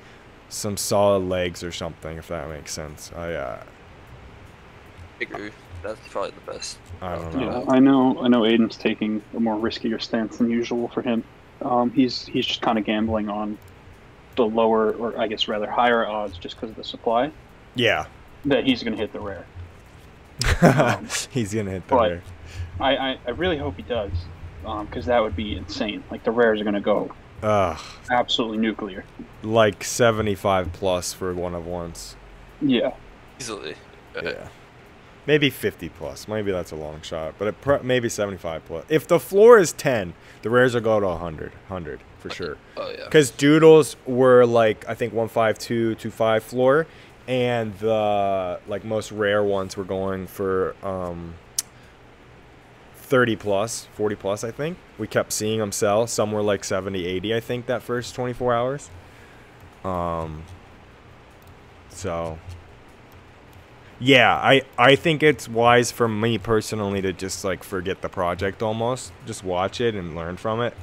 some 0.50 0.78
solid 0.78 1.24
legs 1.24 1.64
or 1.64 1.72
something, 1.72 2.18
if 2.18 2.28
that 2.28 2.50
makes 2.50 2.74
sense. 2.74 3.12
I 3.16 3.34
uh, 3.34 3.64
Agree. 5.22 5.52
That's 5.84 6.00
probably 6.10 6.32
the 6.32 6.52
best. 6.52 6.78
I 7.02 7.16
don't 7.16 7.36
know. 7.36 7.42
Yeah, 7.42 7.74
I 7.74 7.80
know. 7.80 8.20
I 8.20 8.28
know. 8.28 8.42
Aiden's 8.42 8.76
taking 8.76 9.22
a 9.36 9.40
more 9.40 9.56
riskier 9.56 10.02
stance 10.02 10.38
than 10.38 10.50
usual 10.50 10.88
for 10.88 11.02
him. 11.02 11.24
Um, 11.62 11.92
he's 11.92 12.26
he's 12.26 12.46
just 12.46 12.62
kind 12.62 12.78
of 12.78 12.86
gambling 12.86 13.30
on 13.30 13.58
the 14.36 14.46
lower, 14.46 14.92
or 14.94 15.18
I 15.20 15.28
guess 15.28 15.48
rather 15.48 15.70
higher 15.70 16.06
odds, 16.06 16.38
just 16.38 16.56
because 16.56 16.70
of 16.72 16.76
the 16.76 16.84
supply 16.84 17.32
Yeah, 17.76 18.06
that 18.46 18.66
he's 18.66 18.84
going 18.84 18.94
to 18.94 19.00
hit 19.00 19.14
the 19.14 19.20
rare. 19.20 19.46
Um, 20.62 21.08
he's 21.32 21.54
gonna 21.54 21.72
hit 21.72 21.88
the 21.88 21.96
rare. 21.96 22.22
I, 22.80 22.96
I, 22.98 23.20
I 23.26 23.30
really 23.32 23.58
hope 23.58 23.78
he 23.78 23.84
does, 23.84 24.12
because 24.62 25.06
that 25.06 25.22
would 25.22 25.36
be 25.36 25.56
insane. 25.56 26.04
Like 26.12 26.24
the 26.26 26.32
rares 26.32 26.60
are 26.60 26.66
going 26.66 26.74
to 26.74 26.82
go 26.82 27.14
Ugh, 27.42 27.80
absolutely 28.12 28.58
nuclear. 28.58 29.06
like 29.44 29.84
75 29.84 30.74
plus 30.74 31.14
for 31.14 31.34
one 31.34 31.56
of 31.56 31.66
ones. 31.66 32.18
Yeah. 32.62 32.94
Easily. 33.40 33.76
Yeah. 34.22 34.50
Maybe 35.28 35.50
50 35.50 35.90
plus. 35.90 36.28
Maybe 36.28 36.52
that's 36.52 36.72
a 36.72 36.76
long 36.76 37.02
shot, 37.02 37.36
but 37.40 37.84
maybe 37.84 38.10
75 38.10 38.66
plus. 38.66 38.86
If 38.90 39.08
the 39.08 39.20
floor 39.20 39.58
is 39.58 39.74
10, 39.74 40.14
the 40.44 40.50
rares 40.50 40.76
will 40.76 40.82
go 40.82 41.00
to 41.00 41.08
100. 41.08 41.52
100 41.68 42.02
for 42.20 42.30
sure. 42.30 42.58
Oh 42.78 42.90
yeah. 42.90 43.06
Because 43.06 43.32
doodles 43.32 43.96
were 44.06 44.46
like 44.46 44.88
I 44.88 44.94
think 44.94 45.14
152, 45.14 45.96
25 45.96 46.44
floor, 46.44 46.88
and 47.28 47.78
the 47.80 48.60
like 48.68 48.86
most 48.86 49.12
rare 49.12 49.44
ones 49.44 49.76
were 49.76 49.84
going 49.84 50.28
for 50.28 50.76
um 50.84 51.36
30 52.96 53.36
plus, 53.36 53.88
40 53.94 54.16
plus. 54.16 54.44
I 54.44 54.52
think 54.52 54.78
we 54.98 55.08
kept 55.08 55.32
seeing 55.32 55.60
them 55.60 55.72
sell. 55.72 56.08
Some 56.08 56.32
were 56.32 56.42
like 56.42 56.64
70, 56.64 57.06
80. 57.06 57.36
I 57.36 57.40
think 57.40 57.68
that 57.68 57.84
first 57.84 58.16
24 58.16 58.54
hours. 58.54 58.90
Um. 59.84 60.44
So 61.90 62.38
yeah, 64.00 64.36
I 64.36 64.64
I 64.78 64.96
think 64.96 65.24
it's 65.24 65.48
wise 65.48 65.92
for 65.92 66.08
me 66.08 66.38
personally 66.38 67.02
to 67.02 67.14
just 67.14 67.44
like 67.44 67.64
forget 67.64 68.02
the 68.02 68.10
project 68.10 68.62
almost, 68.62 69.12
just 69.26 69.44
watch 69.44 69.80
it 69.80 69.96
and 69.96 70.16
learn 70.16 70.38
from 70.38 70.62
it. 70.62 70.76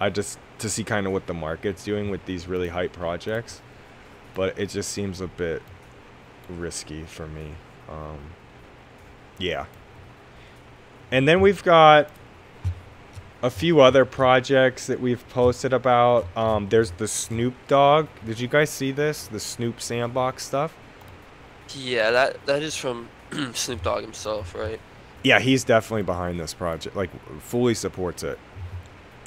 I 0.00 0.10
just 0.10 0.38
to 0.58 0.68
see 0.68 0.84
kind 0.84 1.06
of 1.06 1.12
what 1.12 1.26
the 1.26 1.34
market's 1.34 1.84
doing 1.84 2.10
with 2.10 2.24
these 2.26 2.46
really 2.46 2.68
hype 2.68 2.92
projects, 2.92 3.62
but 4.34 4.58
it 4.58 4.68
just 4.68 4.90
seems 4.90 5.20
a 5.20 5.28
bit 5.28 5.62
risky 6.48 7.04
for 7.04 7.26
me. 7.26 7.54
Um, 7.88 8.18
yeah. 9.38 9.66
And 11.10 11.26
then 11.26 11.40
we've 11.40 11.62
got 11.64 12.10
a 13.42 13.50
few 13.50 13.80
other 13.80 14.04
projects 14.04 14.86
that 14.88 15.00
we've 15.00 15.26
posted 15.30 15.72
about. 15.72 16.26
Um, 16.36 16.68
there's 16.68 16.90
the 16.92 17.08
Snoop 17.08 17.54
Dogg. 17.66 18.08
Did 18.26 18.40
you 18.40 18.48
guys 18.48 18.68
see 18.68 18.92
this? 18.92 19.26
The 19.26 19.40
Snoop 19.40 19.80
Sandbox 19.80 20.44
stuff? 20.44 20.76
Yeah, 21.74 22.10
that 22.10 22.46
that 22.46 22.62
is 22.62 22.76
from 22.76 23.08
Snoop 23.54 23.82
Dogg 23.82 24.02
himself, 24.02 24.54
right? 24.54 24.80
Yeah, 25.22 25.40
he's 25.40 25.64
definitely 25.64 26.04
behind 26.04 26.38
this 26.38 26.54
project. 26.54 26.94
Like, 26.94 27.10
fully 27.42 27.74
supports 27.74 28.22
it. 28.22 28.38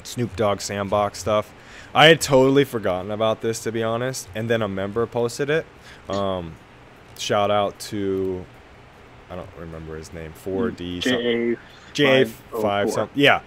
Snoop 0.04 0.34
Dogg 0.36 0.60
Sandbox 0.60 1.18
stuff. 1.18 1.52
I 1.94 2.06
had 2.06 2.20
totally 2.20 2.64
forgotten 2.64 3.10
about 3.10 3.42
this, 3.42 3.62
to 3.64 3.72
be 3.72 3.82
honest. 3.82 4.26
And 4.34 4.48
then 4.48 4.62
a 4.62 4.68
member 4.68 5.06
posted 5.06 5.50
it. 5.50 5.66
Um, 6.08 6.54
shout 7.18 7.50
out 7.50 7.78
to, 7.80 8.44
I 9.30 9.36
don't 9.36 9.50
remember 9.58 9.96
his 9.96 10.12
name, 10.14 10.32
4D. 10.44 11.02
something. 11.02 11.56
JA 11.92 12.24
J 12.24 12.24
five 12.24 12.90
something. 12.90 13.20
Yeah. 13.20 13.42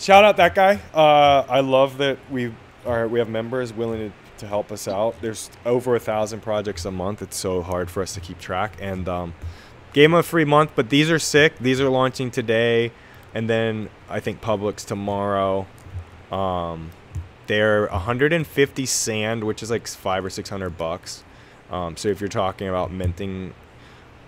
Shout 0.00 0.24
out 0.24 0.38
that 0.38 0.54
guy. 0.54 0.80
Uh, 0.94 1.44
I 1.48 1.60
love 1.60 1.98
that 1.98 2.18
we 2.30 2.52
are 2.86 3.06
we 3.08 3.18
have 3.18 3.28
members 3.28 3.72
willing 3.72 4.10
to, 4.10 4.16
to 4.38 4.46
help 4.46 4.72
us 4.72 4.88
out. 4.88 5.16
There's 5.20 5.50
over 5.64 5.96
a 5.96 6.00
thousand 6.00 6.40
projects 6.40 6.84
a 6.84 6.90
month. 6.90 7.22
It's 7.22 7.36
so 7.36 7.62
hard 7.62 7.90
for 7.90 8.02
us 8.02 8.14
to 8.14 8.20
keep 8.20 8.38
track. 8.38 8.76
And 8.80 9.08
um, 9.08 9.34
gave 9.92 10.12
a 10.12 10.22
free 10.22 10.44
month, 10.44 10.72
but 10.74 10.90
these 10.90 11.10
are 11.10 11.18
sick. 11.18 11.58
These 11.58 11.80
are 11.80 11.88
launching 11.88 12.30
today, 12.30 12.92
and 13.32 13.48
then 13.48 13.88
I 14.08 14.20
think 14.20 14.40
Publix 14.40 14.84
tomorrow. 14.84 15.66
Um, 16.30 16.90
they're 17.46 17.86
150 17.86 18.86
sand, 18.86 19.44
which 19.44 19.62
is 19.62 19.70
like 19.70 19.86
five 19.86 20.24
or 20.24 20.30
six 20.30 20.48
hundred 20.48 20.76
bucks. 20.76 21.24
Um, 21.70 21.96
so 21.96 22.08
if 22.08 22.20
you're 22.20 22.28
talking 22.28 22.68
about 22.68 22.92
minting 22.92 23.54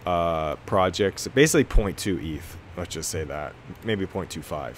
uh, 0.06 0.56
projects, 0.66 1.28
basically 1.28 1.64
0.2 1.64 2.36
ETH. 2.36 2.56
Let's 2.76 2.94
just 2.94 3.10
say 3.10 3.24
that. 3.24 3.54
Maybe 3.84 4.06
0.25. 4.06 4.74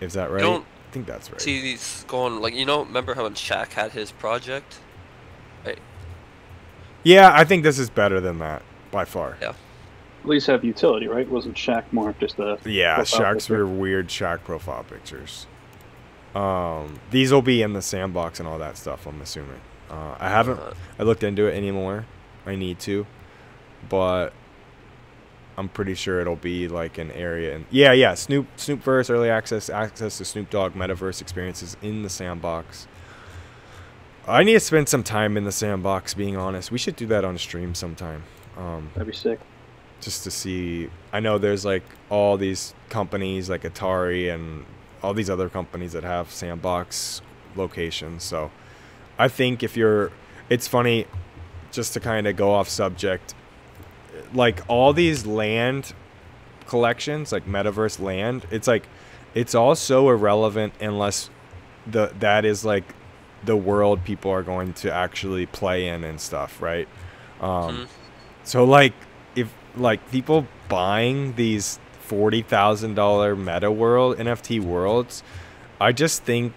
Is 0.00 0.14
that 0.14 0.30
right? 0.30 0.40
don't 0.40 0.66
think 0.94 1.06
that's 1.06 1.30
right. 1.30 1.40
See 1.40 1.60
these 1.60 2.04
going 2.08 2.40
like 2.40 2.54
you 2.54 2.64
know. 2.64 2.84
Remember 2.84 3.14
how 3.14 3.24
when 3.24 3.34
Shaq 3.34 3.72
had 3.72 3.90
his 3.92 4.12
project? 4.12 4.78
Hey. 5.64 5.76
Yeah, 7.02 7.30
I 7.34 7.44
think 7.44 7.64
this 7.64 7.78
is 7.78 7.90
better 7.90 8.20
than 8.20 8.38
that 8.38 8.62
by 8.90 9.04
far. 9.04 9.36
Yeah. 9.42 9.54
At 10.22 10.28
least 10.30 10.46
have 10.46 10.64
utility, 10.64 11.06
right? 11.06 11.28
Wasn't 11.28 11.54
Shaq 11.56 11.84
more 11.92 12.10
of 12.10 12.18
just 12.18 12.38
a 12.38 12.58
Yeah, 12.64 12.94
profile 12.94 13.20
Shaq's 13.20 13.44
picture? 13.48 13.66
were 13.66 13.74
weird 13.74 14.08
Shaq 14.08 14.44
profile 14.44 14.84
pictures. 14.84 15.46
Um, 16.34 16.98
these 17.10 17.30
will 17.32 17.42
be 17.42 17.60
in 17.60 17.74
the 17.74 17.82
sandbox 17.82 18.40
and 18.40 18.48
all 18.48 18.58
that 18.58 18.76
stuff. 18.78 19.06
I'm 19.06 19.20
assuming. 19.20 19.60
Uh, 19.90 20.16
I 20.18 20.28
haven't. 20.30 20.58
Uh, 20.58 20.72
I 20.98 21.02
looked 21.02 21.22
into 21.22 21.46
it 21.46 21.54
anymore. 21.54 22.06
I 22.46 22.56
need 22.56 22.78
to, 22.80 23.06
but 23.88 24.32
I'm 25.56 25.68
pretty 25.68 25.94
sure 25.94 26.20
it'll 26.20 26.36
be 26.36 26.66
like 26.68 26.98
an 26.98 27.10
area. 27.12 27.54
And 27.54 27.64
yeah, 27.70 27.92
yeah, 27.92 28.14
Snoop 28.14 28.46
Snoopverse 28.56 29.08
early 29.10 29.30
access 29.30 29.70
access 29.70 30.18
to 30.18 30.24
Snoop 30.24 30.50
Dogg 30.50 30.74
metaverse 30.74 31.20
experiences 31.20 31.76
in 31.82 32.02
the 32.02 32.08
sandbox. 32.10 32.86
I 34.26 34.42
need 34.42 34.54
to 34.54 34.60
spend 34.60 34.88
some 34.88 35.02
time 35.02 35.36
in 35.36 35.44
the 35.44 35.52
sandbox. 35.52 36.14
Being 36.14 36.36
honest, 36.36 36.70
we 36.72 36.78
should 36.78 36.96
do 36.96 37.06
that 37.06 37.24
on 37.24 37.36
stream 37.38 37.74
sometime. 37.74 38.22
Um, 38.56 38.90
That'd 38.94 39.08
be 39.08 39.16
sick. 39.16 39.38
just 40.00 40.24
to 40.24 40.30
see. 40.30 40.88
I 41.12 41.20
know 41.20 41.38
there's 41.38 41.64
like 41.64 41.82
all 42.10 42.36
these 42.36 42.74
companies 42.88 43.50
like 43.50 43.62
Atari 43.62 44.32
and 44.34 44.64
all 45.02 45.12
these 45.14 45.28
other 45.28 45.48
companies 45.48 45.92
that 45.92 46.04
have 46.04 46.30
sandbox 46.30 47.20
locations. 47.54 48.24
So 48.24 48.50
I 49.18 49.28
think 49.28 49.62
if 49.62 49.76
you're, 49.76 50.10
it's 50.48 50.66
funny, 50.66 51.06
just 51.70 51.92
to 51.92 52.00
kind 52.00 52.26
of 52.26 52.36
go 52.36 52.52
off 52.52 52.68
subject, 52.68 53.34
like 54.34 54.62
all 54.68 54.92
these 54.92 55.24
land 55.26 55.94
collections, 56.66 57.32
like 57.32 57.46
metaverse 57.46 58.00
land, 58.00 58.46
it's 58.50 58.66
like, 58.66 58.86
it's 59.34 59.54
all 59.54 59.74
so 59.74 60.08
irrelevant 60.10 60.74
unless 60.80 61.30
the 61.86 62.12
that 62.20 62.44
is 62.44 62.64
like 62.64 62.84
the 63.44 63.56
world 63.56 64.02
people 64.04 64.30
are 64.30 64.42
going 64.42 64.72
to 64.72 64.92
actually 64.92 65.44
play 65.46 65.86
in 65.88 66.02
and 66.04 66.20
stuff, 66.20 66.62
right? 66.62 66.88
Um, 67.40 67.50
Mhm. 67.76 67.86
so 68.44 68.64
like 68.64 68.92
if 69.36 69.52
like 69.76 70.10
people 70.10 70.46
buying 70.68 71.34
these 71.34 71.78
forty 72.00 72.42
thousand 72.42 72.94
dollar 72.94 73.34
meta 73.36 73.70
world 73.70 74.18
NFT 74.18 74.60
worlds, 74.60 75.22
I 75.80 75.92
just 75.92 76.22
think 76.22 76.52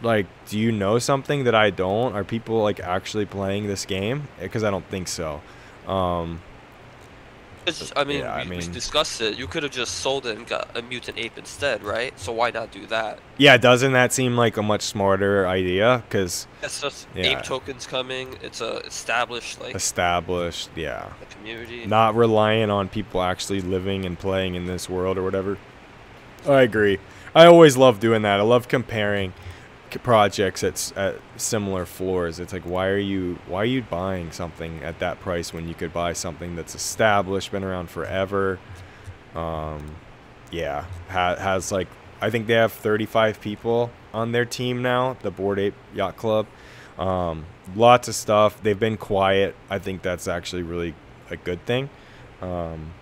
like 0.00 0.26
do 0.48 0.58
you 0.58 0.72
know 0.72 0.98
something 0.98 1.44
that 1.44 1.54
I 1.54 1.70
don't? 1.70 2.14
Are 2.14 2.24
people 2.24 2.62
like 2.62 2.80
actually 2.80 3.26
playing 3.26 3.66
this 3.66 3.84
game? 3.84 4.28
Because 4.40 4.64
I 4.64 4.70
don't 4.70 4.88
think 4.88 5.08
so. 5.08 5.42
Um, 5.86 6.40
It's, 7.66 7.92
I 7.94 8.04
mean, 8.04 8.20
Yeah, 8.20 8.34
I 8.34 8.42
we, 8.44 8.56
we 8.56 8.66
discussed 8.68 9.20
it. 9.20 9.38
You 9.38 9.46
could 9.46 9.62
have 9.62 9.72
just 9.72 9.96
sold 10.00 10.26
it 10.26 10.36
and 10.36 10.46
got 10.46 10.76
a 10.76 10.82
mutant 10.82 11.18
ape 11.18 11.38
instead, 11.38 11.82
right? 11.84 12.18
So 12.18 12.32
why 12.32 12.50
not 12.50 12.70
do 12.72 12.86
that? 12.86 13.20
yeah, 13.38 13.56
doesn't 13.56 13.92
that 13.92 14.12
seem 14.12 14.36
like 14.36 14.56
a 14.56 14.62
much 14.62 14.82
smarter 14.82 15.46
idea? 15.46 16.02
Because 16.08 16.46
It's 16.62 16.80
just 16.80 17.06
Yeah. 17.14 17.38
ape 17.38 17.42
tokens 17.44 17.86
coming. 17.86 18.36
It's 18.42 18.60
a 18.60 18.78
established 18.78 19.60
like 19.60 19.74
established, 19.74 20.70
yeah. 20.74 21.08
community. 21.30 21.86
not 21.86 22.14
relying 22.16 22.70
on 22.70 22.88
people 22.88 23.22
actually 23.22 23.60
living 23.60 24.04
and 24.04 24.18
playing 24.18 24.54
in 24.54 24.66
this 24.66 24.88
world 24.88 25.16
or 25.18 25.22
whatever. 25.22 25.58
I 26.48 26.62
agree. 26.62 26.98
I 27.34 27.46
always 27.46 27.76
love 27.76 28.00
doing 28.00 28.22
that. 28.22 28.40
I 28.40 28.42
love 28.42 28.68
comparing 28.68 29.32
projects 30.02 30.62
at, 30.64 30.92
at 30.96 31.16
similar 31.36 31.86
floors. 31.86 32.40
It's 32.40 32.52
like 32.52 32.64
why 32.64 32.88
are 32.88 32.98
you 32.98 33.38
why 33.46 33.62
are 33.62 33.66
you 33.66 33.82
buying 33.82 34.30
something 34.32 34.82
at 34.82 34.98
that 35.00 35.20
price 35.20 35.52
when 35.52 35.68
you 35.68 35.74
could 35.74 35.92
buy 35.92 36.12
something 36.12 36.56
that's 36.56 36.74
established, 36.74 37.50
been 37.50 37.64
around 37.64 37.90
forever? 37.90 38.58
Um, 39.34 39.96
yeah, 40.50 40.86
ha- 41.08 41.36
has 41.36 41.72
like 41.72 41.88
I 42.20 42.30
think 42.30 42.46
they 42.46 42.54
have 42.54 42.72
35 42.72 43.40
people 43.40 43.90
on 44.14 44.32
their 44.32 44.44
team 44.44 44.82
now, 44.82 45.16
the 45.22 45.30
Bored 45.30 45.58
Ape 45.58 45.74
Yacht 45.94 46.16
Club. 46.16 46.46
Um, 46.98 47.46
lots 47.74 48.08
of 48.08 48.14
stuff. 48.14 48.62
They've 48.62 48.78
been 48.78 48.96
quiet. 48.96 49.56
I 49.68 49.78
think 49.78 50.02
that's 50.02 50.28
actually 50.28 50.62
really 50.62 50.94
a 51.30 51.36
good 51.36 51.64
thing. 51.66 51.90
Um, 52.40 52.92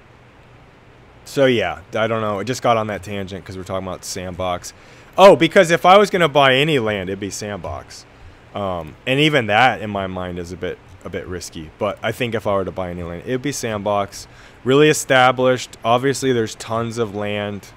so 1.24 1.46
yeah, 1.46 1.82
I 1.94 2.06
don't 2.06 2.22
know. 2.22 2.40
I 2.40 2.44
just 2.44 2.62
got 2.62 2.76
on 2.76 2.86
that 2.88 3.02
tangent 3.02 3.44
because 3.44 3.56
we're 3.56 3.64
talking 3.64 3.86
about 3.86 4.04
sandbox. 4.04 4.72
Oh, 5.18 5.36
because 5.36 5.70
if 5.70 5.84
I 5.84 5.98
was 5.98 6.10
gonna 6.10 6.28
buy 6.28 6.54
any 6.54 6.78
land, 6.78 7.10
it'd 7.10 7.20
be 7.20 7.30
sandbox, 7.30 8.06
um, 8.54 8.96
and 9.06 9.20
even 9.20 9.46
that 9.46 9.82
in 9.82 9.90
my 9.90 10.06
mind 10.06 10.38
is 10.38 10.52
a 10.52 10.56
bit 10.56 10.78
a 11.04 11.10
bit 11.10 11.26
risky. 11.26 11.70
But 11.78 11.98
I 12.02 12.12
think 12.12 12.34
if 12.34 12.46
I 12.46 12.54
were 12.54 12.64
to 12.64 12.70
buy 12.70 12.90
any 12.90 13.02
land, 13.02 13.22
it'd 13.26 13.42
be 13.42 13.52
sandbox, 13.52 14.26
really 14.64 14.88
established. 14.88 15.76
Obviously, 15.84 16.32
there's 16.32 16.54
tons 16.54 16.98
of 16.98 17.14
land. 17.14 17.68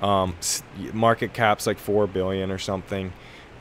Um, 0.00 0.36
market 0.92 1.32
cap's 1.32 1.66
like 1.66 1.78
four 1.78 2.06
billion 2.06 2.50
or 2.50 2.58
something. 2.58 3.12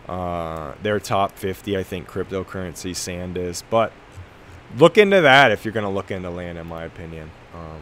Uh, 0.08 0.74
they're 0.84 1.00
top 1.00 1.34
50, 1.34 1.78
I 1.78 1.84
think, 1.84 2.08
cryptocurrency 2.08 2.96
sand 2.96 3.38
is. 3.38 3.64
But 3.70 3.92
look 4.78 4.98
into 4.98 5.22
that 5.22 5.52
if 5.52 5.66
you're 5.66 5.74
going 5.74 5.86
to 5.86 5.92
look 5.92 6.12
into 6.12 6.30
land, 6.30 6.58
in 6.58 6.68
my 6.68 6.84
opinion. 6.84 7.32
Um, 7.54 7.82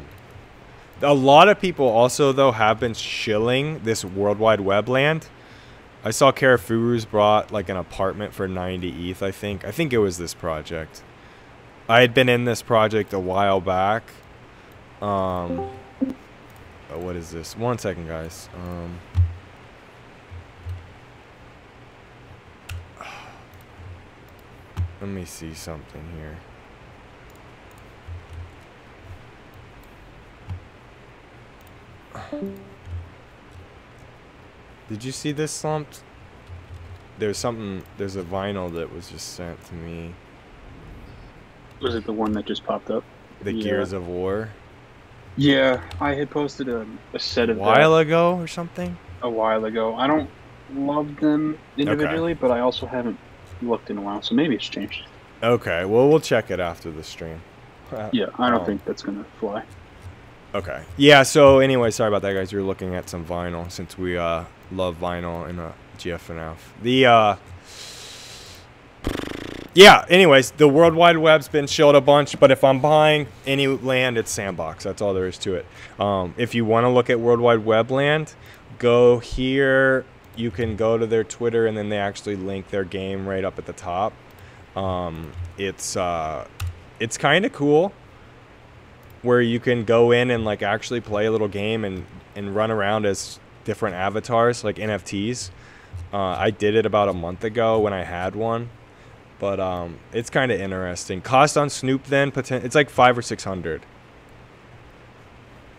a 1.02 1.14
lot 1.14 1.50
of 1.50 1.60
people 1.60 1.88
also, 1.88 2.32
though, 2.32 2.52
have 2.52 2.80
been 2.80 2.94
shilling 2.94 3.80
this 3.84 4.06
World 4.06 4.40
Wide 4.40 4.62
Web 4.62 4.88
land. 4.88 5.28
I 6.04 6.12
saw 6.12 6.32
Karafuru's 6.32 7.06
brought 7.06 7.52
like 7.52 7.68
an 7.68 7.78
apartment 7.78 8.34
for 8.34 8.48
90 8.48 9.10
ETH, 9.10 9.24
I 9.24 9.32
think. 9.32 9.66
I 9.66 9.72
think 9.72 9.92
it 9.92 9.98
was 9.98 10.18
this 10.18 10.34
project. 10.34 11.04
I 11.90 12.02
had 12.02 12.14
been 12.14 12.30
in 12.30 12.46
this 12.46 12.62
project 12.62 13.12
a 13.14 13.20
while 13.20 13.60
back. 13.60 14.04
Um, 15.02 15.70
oh, 16.92 17.00
what 17.00 17.16
is 17.16 17.32
this? 17.32 17.58
One 17.58 17.78
second, 17.78 18.08
guys. 18.08 18.50
Um, 18.56 19.00
let 25.02 25.10
me 25.10 25.26
see 25.26 25.54
something 25.54 26.04
here. 26.18 26.38
Did 34.90 35.04
you 35.04 35.12
see 35.12 35.32
this 35.32 35.52
slumped? 35.52 36.04
There's 37.18 37.38
something. 37.38 37.84
There's 37.98 38.16
a 38.16 38.24
vinyl 38.24 38.74
that 38.74 38.94
was 38.94 39.10
just 39.10 39.34
sent 39.34 39.64
to 39.66 39.74
me. 39.74 40.14
Was 41.82 41.96
it 41.96 42.06
the 42.06 42.14
one 42.14 42.32
that 42.34 42.46
just 42.46 42.66
popped 42.66 42.90
up? 42.90 43.04
The 43.42 43.54
Yeah. 43.54 43.64
Gears 43.64 43.94
of 43.94 44.08
War. 44.08 44.50
Yeah, 45.38 45.82
I 46.00 46.14
had 46.14 46.30
posted 46.30 46.70
a, 46.70 46.86
a 47.14 47.20
set 47.20 47.50
of 47.50 47.58
A 47.58 47.60
while 47.60 47.98
ago 47.98 48.38
or 48.38 48.48
something. 48.48 48.98
a 49.22 49.30
while 49.30 49.66
ago. 49.66 49.96
I 49.96 50.08
don't 50.08 50.30
love 50.74 51.18
them 51.18 51.58
individually, 51.78 52.34
but 52.34 52.52
I 52.52 52.60
also 52.62 52.86
haven't 52.86 53.18
looked 53.62 53.90
in 53.90 53.98
a 53.98 54.02
while, 54.02 54.22
so 54.22 54.34
maybe 54.36 54.56
it's 54.56 54.68
changed. 54.68 55.04
Okay, 55.44 55.84
well 55.86 56.08
we'll 56.08 56.20
check 56.22 56.50
it 56.52 56.60
after 56.60 56.90
the 56.92 57.04
stream. 57.04 57.42
Yeah, 58.14 58.28
I 58.40 58.50
don't 58.50 58.62
oh. 58.62 58.66
think 58.66 58.84
that's 58.86 59.02
gonna 59.04 59.26
fly. 59.40 59.64
Okay. 60.56 60.82
Yeah. 60.96 61.24
So 61.24 61.60
anyway, 61.60 61.92
sorry 61.92 62.08
about 62.08 62.22
that, 62.22 62.34
guys. 62.34 62.54
We 62.54 62.60
were 62.60 62.66
looking 62.66 62.96
at 62.96 63.10
some 63.10 63.26
vinyl 63.26 63.70
since 63.70 63.98
we 63.98 64.18
uh, 64.18 64.46
love 64.72 64.98
vinyl 64.98 65.50
in 65.50 65.60
uh, 65.60 65.74
GFNF. 65.98 66.56
The 66.82 67.06
uh, 67.06 67.36
yeah. 69.74 70.06
Anyways, 70.08 70.52
the 70.52 70.70
World 70.70 70.96
Wide 70.96 71.18
Web's 71.18 71.50
been 71.50 71.68
showed 71.68 71.94
a 71.94 72.00
bunch, 72.00 72.40
but 72.40 72.52
if 72.52 72.64
I'm 72.64 72.80
buying 72.80 73.28
any 73.46 73.68
land, 73.68 74.18
it's 74.18 74.32
Sandbox. 74.32 74.86
That's 74.86 75.02
all 75.02 75.14
there 75.14 75.28
is 75.28 75.38
to 75.40 75.56
it. 75.56 75.66
Um, 76.00 76.34
if 76.38 76.56
you 76.56 76.64
want 76.64 76.86
to 76.86 76.90
look 76.90 77.10
at 77.10 77.20
World 77.20 77.42
Wide 77.42 77.66
Web 77.66 77.92
land, 77.92 78.34
go 78.80 79.20
here. 79.20 80.06
You 80.38 80.52
can 80.52 80.78
go 80.78 80.98
to 80.98 81.06
their 81.06 81.26
Twitter, 81.26 81.68
and 81.68 81.78
then 81.78 81.90
they 81.90 81.98
actually 81.98 82.38
link 82.38 82.70
their 82.70 82.86
game 82.86 83.28
right 83.28 83.44
up 83.44 83.60
at 83.60 83.66
the 83.66 83.74
top. 83.74 84.14
Um, 84.74 85.34
it's 85.58 85.98
uh, 85.98 86.48
it's 87.02 87.18
kind 87.18 87.44
of 87.44 87.52
cool 87.52 87.92
where 89.26 89.42
you 89.42 89.60
can 89.60 89.84
go 89.84 90.12
in 90.12 90.30
and 90.32 90.46
like 90.46 90.62
actually 90.62 91.02
play 91.02 91.26
a 91.26 91.32
little 91.32 91.48
game 91.48 91.84
and 91.84 92.06
and 92.36 92.56
run 92.56 92.72
around 92.72 93.06
as 93.06 93.40
different 93.64 93.96
avatars 93.96 94.64
like 94.64 94.76
NFTs. 94.78 95.50
Uh, 96.14 96.18
I 96.18 96.52
did 96.52 96.76
it 96.76 96.86
about 96.86 97.10
a 97.10 97.14
month 97.14 97.44
ago 97.44 97.80
when 97.80 97.92
I 97.94 98.04
had 98.04 98.36
one, 98.36 98.70
but 99.40 99.60
um, 99.60 99.98
it's 100.14 100.30
kind 100.30 100.52
of 100.52 100.62
interesting. 100.62 101.22
Cost 101.22 101.58
on 101.58 101.70
Snoop 101.70 102.06
then 102.06 102.32
poten- 102.32 102.64
it's 102.64 102.76
like 102.76 102.90
five 102.90 103.18
or 103.18 103.22
six 103.22 103.44
hundred. 103.44 103.82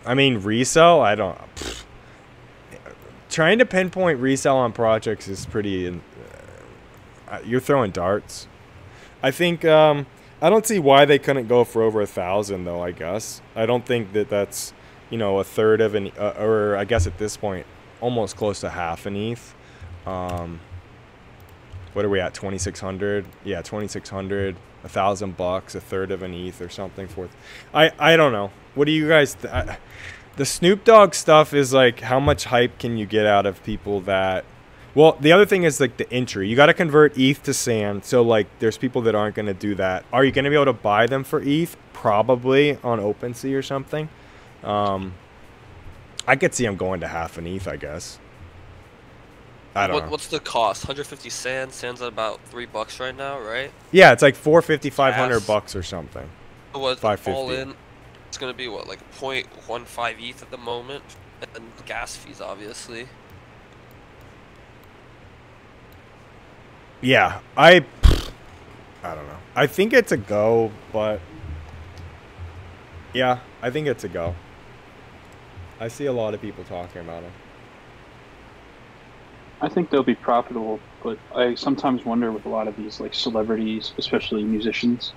I 0.05 0.13
mean 0.13 0.39
resale, 0.43 0.99
I 1.01 1.15
don't. 1.15 1.37
pfft. 1.55 1.83
Trying 3.29 3.59
to 3.59 3.65
pinpoint 3.65 4.19
resale 4.19 4.55
on 4.55 4.71
projects 4.73 5.27
is 5.27 5.45
pretty. 5.45 6.01
Uh, 7.29 7.39
you're 7.45 7.59
throwing 7.59 7.91
darts. 7.91 8.47
I 9.21 9.31
think 9.31 9.65
um, 9.65 10.05
I 10.41 10.49
don't 10.49 10.65
see 10.65 10.79
why 10.79 11.05
they 11.05 11.19
couldn't 11.19 11.47
go 11.47 11.63
for 11.63 11.81
over 11.81 12.01
a 12.01 12.07
thousand, 12.07 12.65
though. 12.65 12.81
I 12.81 12.91
guess 12.91 13.41
I 13.55 13.65
don't 13.65 13.85
think 13.85 14.13
that 14.13 14.29
that's 14.29 14.73
you 15.09 15.17
know 15.17 15.39
a 15.39 15.43
third 15.43 15.81
of 15.81 15.95
an, 15.95 16.11
uh, 16.17 16.35
or 16.39 16.75
I 16.75 16.85
guess 16.85 17.07
at 17.07 17.17
this 17.17 17.37
point, 17.37 17.65
almost 18.01 18.35
close 18.35 18.59
to 18.61 18.69
half 18.69 19.05
an 19.05 19.15
ETH. 19.15 19.55
Um, 20.05 20.59
what 21.93 22.05
are 22.05 22.09
we 22.09 22.19
at? 22.19 22.33
Twenty 22.33 22.59
six 22.59 22.79
hundred? 22.79 23.25
Yeah, 23.43 23.61
twenty 23.61 23.87
six 23.87 24.09
hundred. 24.09 24.55
A 24.83 24.89
thousand 24.89 25.35
bucks, 25.35 25.73
a 25.73 25.81
third 25.81 26.11
of 26.11 26.21
an 26.21 26.33
ETH 26.33 26.61
or 26.61 26.69
something. 26.69 27.07
Fourth. 27.07 27.35
I 27.73 27.91
I 27.97 28.15
don't 28.15 28.31
know. 28.31 28.51
What 28.75 28.85
do 28.85 28.91
you 28.91 29.07
guys? 29.07 29.33
Th- 29.33 29.51
I, 29.51 29.79
the 30.35 30.45
Snoop 30.45 30.83
Dogg 30.83 31.15
stuff 31.15 31.51
is 31.51 31.73
like 31.73 32.01
how 32.01 32.19
much 32.19 32.45
hype 32.45 32.77
can 32.77 32.95
you 32.95 33.07
get 33.07 33.25
out 33.25 33.47
of 33.47 33.63
people 33.63 34.01
that 34.01 34.45
well, 34.95 35.17
the 35.19 35.31
other 35.31 35.45
thing 35.45 35.63
is 35.63 35.79
like 35.79 35.97
the 35.97 36.11
entry. 36.11 36.47
You 36.49 36.55
got 36.55 36.67
to 36.67 36.73
convert 36.73 37.17
ETH 37.17 37.43
to 37.43 37.53
sand. 37.53 38.05
So 38.05 38.21
like, 38.21 38.47
there's 38.59 38.77
people 38.77 39.01
that 39.03 39.15
aren't 39.15 39.35
going 39.35 39.45
to 39.45 39.53
do 39.53 39.75
that. 39.75 40.05
Are 40.11 40.23
you 40.23 40.31
going 40.31 40.45
to 40.45 40.49
be 40.49 40.55
able 40.55 40.65
to 40.65 40.73
buy 40.73 41.07
them 41.07 41.23
for 41.23 41.41
ETH? 41.41 41.75
Probably 41.93 42.77
on 42.83 42.99
OpenSea 42.99 43.57
or 43.57 43.61
something. 43.61 44.09
Um, 44.63 45.13
I 46.27 46.35
could 46.35 46.53
see 46.53 46.65
them 46.65 46.75
going 46.75 47.01
to 47.01 47.07
half 47.07 47.37
an 47.37 47.47
ETH. 47.47 47.67
I 47.67 47.75
guess. 47.77 48.19
I 49.75 49.85
don't 49.85 49.93
what, 49.93 50.05
know. 50.05 50.11
What's 50.11 50.27
the 50.27 50.39
cost? 50.39 50.83
150 50.85 51.29
sand. 51.29 51.71
Sand's 51.71 52.01
at 52.01 52.07
about 52.07 52.39
three 52.45 52.65
bucks 52.65 52.99
right 52.99 53.15
now, 53.15 53.39
right? 53.39 53.71
Yeah, 53.91 54.11
it's 54.11 54.23
like 54.23 54.35
450, 54.35 54.89
500 54.89 55.33
Yes. 55.35 55.45
bucks 55.45 55.75
or 55.75 55.83
something. 55.83 56.27
So 56.73 56.79
what? 56.79 56.97
550. 56.99 57.31
All 57.31 57.51
in, 57.51 57.75
it's 58.27 58.37
gonna 58.39 58.53
be 58.53 58.67
what 58.67 58.87
like 58.87 58.99
0.15 59.13 60.15
ETH 60.19 60.41
at 60.41 60.49
the 60.49 60.57
moment, 60.57 61.03
and 61.55 61.63
gas 61.85 62.15
fees, 62.15 62.41
obviously. 62.41 63.07
Yeah, 67.01 67.39
I. 67.55 67.85
I 69.03 69.15
don't 69.15 69.27
know. 69.27 69.37
I 69.55 69.67
think 69.67 69.93
it's 69.93 70.11
a 70.11 70.17
go, 70.17 70.71
but 70.91 71.21
yeah, 73.13 73.39
I 73.61 73.69
think 73.69 73.87
it's 73.87 74.03
a 74.03 74.09
go. 74.09 74.35
I 75.79 75.87
see 75.87 76.07
a 76.07 76.13
lot 76.13 76.33
of 76.33 76.41
people 76.41 76.63
talking 76.63 77.01
about 77.01 77.23
it. 77.23 77.31
I 79.61 79.69
think 79.69 79.89
they'll 79.89 80.03
be 80.03 80.15
profitable, 80.15 80.79
but 81.03 81.17
I 81.35 81.55
sometimes 81.55 82.05
wonder 82.05 82.31
with 82.31 82.45
a 82.45 82.49
lot 82.49 82.67
of 82.67 82.75
these 82.75 82.99
like 82.99 83.13
celebrities, 83.13 83.93
especially 83.97 84.43
musicians, 84.43 85.13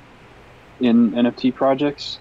in 0.80 1.12
NFT 1.12 1.54
projects, 1.54 2.18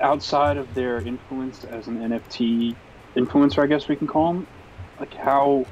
outside 0.00 0.56
of 0.56 0.74
their 0.74 0.98
influence 0.98 1.64
as 1.64 1.86
an 1.86 1.98
NFT 1.98 2.74
influencer, 3.16 3.62
I 3.62 3.66
guess 3.66 3.88
we 3.88 3.96
can 3.96 4.06
call 4.06 4.32
them, 4.32 4.46
like 4.98 5.14
how 5.14 5.66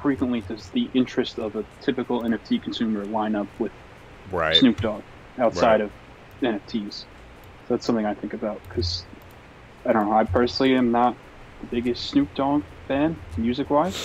frequently 0.00 0.42
does 0.42 0.70
the 0.72 0.90
interest 0.94 1.38
of 1.38 1.56
a 1.56 1.64
typical 1.84 2.24
NFT 2.24 2.60
consumer 2.62 3.06
line 3.06 3.34
up 3.34 3.48
with 3.58 3.72
Right. 4.26 4.56
Snoop 4.60 4.80
Dogg 4.80 5.04
outside 5.40 5.80
Right. 5.80 5.82
of 5.82 5.92
NFTs? 6.42 7.06
So 7.64 7.74
that's 7.74 7.86
something 7.86 8.06
I 8.06 8.14
think 8.14 8.32
about 8.34 8.62
because 8.68 9.06
I 9.86 9.92
don't 9.92 10.06
know. 10.06 10.16
I 10.16 10.24
personally 10.24 10.74
am 10.76 10.90
not 10.92 11.18
the 11.60 11.66
biggest 11.66 12.08
Snoop 12.10 12.34
Dogg 12.34 12.64
fan, 12.88 13.22
music 13.36 13.70
wise. 13.70 14.04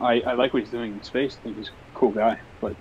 I, 0.00 0.20
I 0.26 0.34
like 0.34 0.52
what 0.52 0.60
he's 0.62 0.70
doing 0.70 0.92
in 0.94 1.02
space. 1.02 1.36
I 1.38 1.42
think 1.42 1.56
he's 1.56 1.70
a 1.70 1.98
cool 1.98 2.12
guy, 2.12 2.38
but 2.60 2.76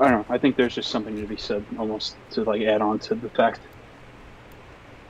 I 0.00 0.10
don't 0.10 0.28
know. 0.28 0.34
I 0.34 0.38
think 0.38 0.56
there's 0.56 0.74
just 0.74 0.90
something 0.90 1.20
to 1.20 1.26
be 1.26 1.36
said, 1.36 1.66
almost 1.78 2.18
to 2.32 2.44
like 2.44 2.62
add 2.62 2.82
on 2.82 2.98
to 3.00 3.14
the 3.14 3.30
fact 3.30 3.60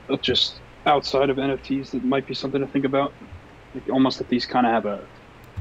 of 0.09 0.21
just 0.21 0.61
outside 0.85 1.29
of 1.29 1.37
NFTs 1.37 1.91
that 1.91 2.03
might 2.03 2.25
be 2.25 2.33
something 2.33 2.61
to 2.61 2.67
think 2.67 2.85
about. 2.85 3.15
Like 3.73 3.85
almost 3.91 4.19
that 4.19 4.29
these 4.29 4.45
kind 4.45 4.65
of 4.65 4.71
have 4.73 4.85
a 4.85 5.07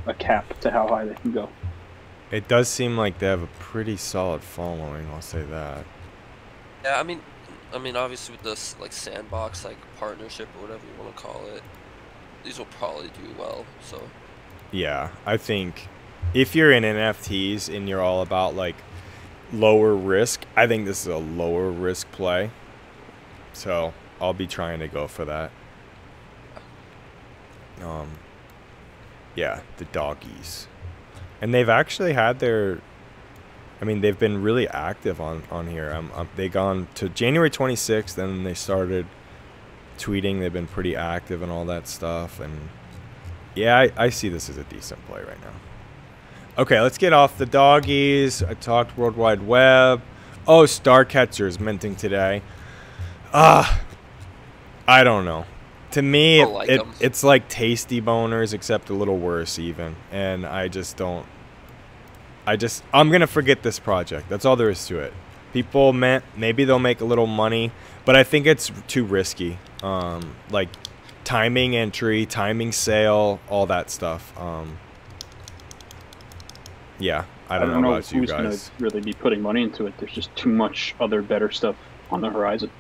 a 0.07 0.15
cap 0.15 0.59
to 0.61 0.71
how 0.71 0.87
high 0.89 1.05
they 1.05 1.15
can 1.15 1.33
go. 1.33 1.49
It 2.31 2.49
does 2.49 2.69
seem 2.69 2.97
like 2.97 3.19
they 3.19 3.27
have 3.27 3.43
a 3.43 3.49
pretty 3.59 3.97
solid 3.97 4.43
following. 4.43 5.09
I'll 5.11 5.23
say 5.23 5.43
that. 5.43 5.85
Yeah, 6.85 6.99
I 6.99 7.03
mean, 7.03 7.21
I 7.75 7.79
mean, 7.79 7.97
obviously 7.97 8.33
with 8.35 8.43
this 8.43 8.77
like 8.81 8.93
sandbox 8.93 9.65
like 9.65 9.77
partnership 9.99 10.49
or 10.57 10.63
whatever 10.63 10.83
you 10.87 11.03
want 11.03 11.17
to 11.17 11.23
call 11.23 11.43
it, 11.55 11.63
these 12.45 12.59
will 12.59 12.67
probably 12.67 13.09
do 13.09 13.35
well. 13.39 13.65
So 13.83 14.01
Yeah, 14.73 15.11
I 15.25 15.37
think 15.37 15.89
if 16.35 16.55
you're 16.55 16.73
in 16.73 16.83
NFTs 16.83 17.75
and 17.75 17.89
you're 17.89 18.03
all 18.03 18.23
about 18.23 18.55
like 18.55 18.77
lower 19.53 19.95
risk, 19.95 20.45
I 20.57 20.67
think 20.67 20.87
this 20.87 21.03
is 21.03 21.07
a 21.09 21.19
lower 21.19 21.71
risk 21.71 22.11
play. 22.13 22.51
So 23.53 23.95
I'll 24.21 24.35
be 24.35 24.47
trying 24.47 24.81
to 24.81 24.89
go 24.89 25.07
for 25.07 25.25
that. 25.25 25.51
Um, 27.83 28.09
yeah, 29.37 29.61
the 29.77 29.85
doggies, 29.87 30.67
and 31.41 31.55
they've 31.55 31.69
actually 31.69 32.15
had 32.15 32.41
their. 32.41 32.81
I 33.81 33.85
mean, 33.85 34.01
they've 34.01 34.19
been 34.19 34.43
really 34.43 34.67
active 34.67 35.21
on 35.21 35.43
on 35.51 35.69
here. 35.69 35.93
Um, 35.93 36.11
um, 36.15 36.29
they 36.35 36.49
gone 36.49 36.89
to 36.95 37.09
January 37.11 37.51
26th, 37.51 38.17
and 38.19 38.47
they 38.47 38.55
started 38.55 39.07
tweeting. 39.99 40.41
They've 40.41 40.53
been 40.53 40.67
pretty 40.67 40.97
active 40.97 41.43
and 41.43 41.53
all 41.53 41.67
that 41.67 41.87
stuff, 41.87 42.41
and 42.41 42.71
yeah, 43.55 43.79
I, 43.79 43.93
I 43.97 44.09
see 44.11 44.29
this 44.29 44.49
as 44.49 44.57
a 44.57 44.65
decent 44.65 45.05
play 45.07 45.23
right 45.23 45.41
now. 45.41 46.63
Okay, 46.63 46.81
let's 46.81 46.97
get 46.97 47.13
off 47.13 47.37
the 47.37 47.45
doggies. 47.45 48.43
I 48.43 48.55
talked 48.55 48.97
World 48.97 49.17
Wide 49.17 49.47
Web. 49.47 50.01
Oh, 50.49 50.63
Starcatcher 50.63 51.47
is 51.47 51.61
minting 51.61 51.97
today. 51.97 52.41
Ah, 53.35 53.83
I 54.89 55.05
don't 55.05 55.25
know. 55.25 55.45
To 55.93 56.03
me, 56.03 56.41
it, 56.41 56.47
like 56.47 56.69
it- 56.69 56.83
it's 57.01 57.23
like 57.25 57.49
tasty 57.49 58.01
boners, 58.03 58.53
except 58.53 58.91
a 58.91 58.95
little 58.95 59.19
worse, 59.19 59.59
even. 59.59 59.97
And 60.13 60.45
I 60.45 60.69
just 60.69 60.97
don't. 60.97 61.27
I 62.47 62.57
just 62.57 62.83
I'm 62.93 63.11
gonna 63.11 63.27
forget 63.27 63.63
this 63.63 63.79
project. 63.79 64.29
That's 64.29 64.45
all 64.45 64.57
there 64.57 64.71
is 64.71 64.87
to 64.89 64.99
it. 65.01 65.13
People 65.53 65.93
meant 65.93 66.23
maybe 66.37 66.65
they'll 66.65 66.79
make 66.79 67.01
a 67.01 67.05
little 67.05 67.27
money, 67.27 67.73
but 68.05 68.15
I 68.15 68.25
think 68.25 68.47
it's 68.47 68.71
too 68.89 69.05
risky. 69.05 69.59
Um, 69.83 70.35
like 70.51 70.69
timing 71.25 71.75
entry, 71.75 72.27
timing 72.27 72.73
sale, 72.73 73.41
all 73.49 73.67
that 73.67 73.91
stuff. 73.91 74.39
Um, 74.39 74.79
yeah, 76.99 77.25
I 77.49 77.59
don't, 77.59 77.71
know, 77.73 77.81
know 77.81 77.93
about 77.95 78.13
you 78.13 78.21
who's 78.21 78.31
guys. 78.31 78.71
gonna 78.79 78.91
really 78.91 79.01
be 79.01 79.13
putting 79.13 79.41
money 79.43 79.63
into 79.63 79.87
it. 79.87 79.95
There's 79.99 80.13
just 80.13 80.35
too 80.37 80.49
much 80.51 80.95
other 81.01 81.23
better 81.23 81.51
stuff 81.51 81.77
on 82.11 82.21
the 82.21 82.31
horizon. 82.31 82.71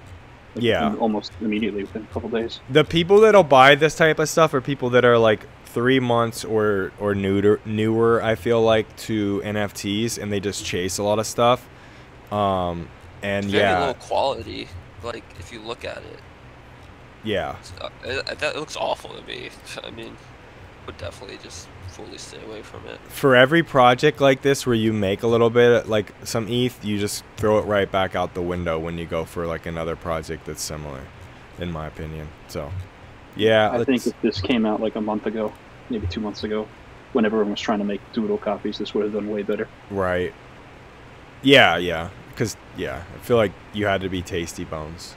Like, 0.56 0.64
Yeah. 0.64 0.94
almost 0.96 1.32
immediately 1.40 1.82
within 1.82 2.02
a 2.10 2.12
couple 2.14 2.28
days. 2.30 2.60
The 2.70 2.82
people 2.84 3.20
that'll 3.20 3.42
buy 3.44 3.74
this 3.74 3.94
type 3.94 4.18
of 4.18 4.28
stuff 4.28 4.52
are 4.54 4.60
people 4.60 4.90
that 4.90 5.04
are 5.04 5.18
like 5.18 5.46
three 5.66 6.00
months 6.00 6.44
or 6.44 6.92
or 6.98 7.14
newer 7.14 7.60
newer. 7.66 8.22
I 8.22 8.34
feel 8.34 8.62
like 8.62 8.96
to 9.08 9.42
NFTs, 9.44 10.16
and 10.16 10.32
they 10.32 10.40
just 10.40 10.64
chase 10.64 10.96
a 10.98 11.02
lot 11.02 11.18
of 11.18 11.26
stuff. 11.26 11.68
Um, 12.32 12.88
and 13.22 13.44
very 13.46 13.62
yeah, 13.64 13.84
low 13.86 13.94
quality. 13.94 14.68
Like 15.02 15.24
if 15.38 15.52
you 15.52 15.60
look 15.60 15.84
at 15.84 15.98
it, 15.98 16.20
yeah, 17.22 17.56
it's, 17.60 17.72
uh, 17.80 17.90
it, 18.04 18.38
that 18.38 18.56
looks 18.56 18.76
awful 18.76 19.10
to 19.10 19.22
me. 19.26 19.50
I 19.84 19.90
mean, 19.90 20.16
would 20.86 20.96
definitely 20.96 21.38
just 21.42 21.68
fully 21.96 22.18
stay 22.18 22.42
away 22.44 22.60
from 22.60 22.86
it. 22.86 23.00
for 23.08 23.34
every 23.34 23.62
project 23.62 24.20
like 24.20 24.42
this 24.42 24.66
where 24.66 24.74
you 24.74 24.92
make 24.92 25.22
a 25.22 25.26
little 25.26 25.48
bit 25.48 25.88
like 25.88 26.12
some 26.24 26.46
ETH, 26.48 26.84
you 26.84 26.98
just 26.98 27.24
throw 27.38 27.58
it 27.58 27.62
right 27.62 27.90
back 27.90 28.14
out 28.14 28.34
the 28.34 28.42
window 28.42 28.78
when 28.78 28.98
you 28.98 29.06
go 29.06 29.24
for 29.24 29.46
like 29.46 29.64
another 29.64 29.96
project 29.96 30.44
that's 30.44 30.62
similar, 30.62 31.00
in 31.58 31.72
my 31.72 31.86
opinion. 31.86 32.28
So, 32.48 32.70
yeah, 33.34 33.70
I 33.70 33.82
think 33.84 34.06
if 34.06 34.20
this 34.20 34.40
came 34.40 34.66
out 34.66 34.80
like 34.80 34.96
a 34.96 35.00
month 35.00 35.24
ago, 35.26 35.52
maybe 35.88 36.06
two 36.06 36.20
months 36.20 36.44
ago, 36.44 36.68
when 37.14 37.24
everyone 37.24 37.50
was 37.50 37.60
trying 37.60 37.78
to 37.78 37.84
make 37.84 38.00
doodle 38.12 38.36
copies, 38.38 38.76
this 38.76 38.92
would 38.92 39.04
have 39.04 39.12
done 39.14 39.30
way 39.30 39.42
better. 39.42 39.66
right. 39.90 40.34
Yeah, 41.42 41.76
yeah. 41.76 42.10
Because 42.30 42.56
yeah, 42.76 43.02
I 43.14 43.18
feel 43.18 43.36
like 43.38 43.52
you 43.72 43.86
had 43.86 44.02
to 44.02 44.08
be 44.10 44.20
Tasty 44.20 44.64
Bones. 44.64 45.14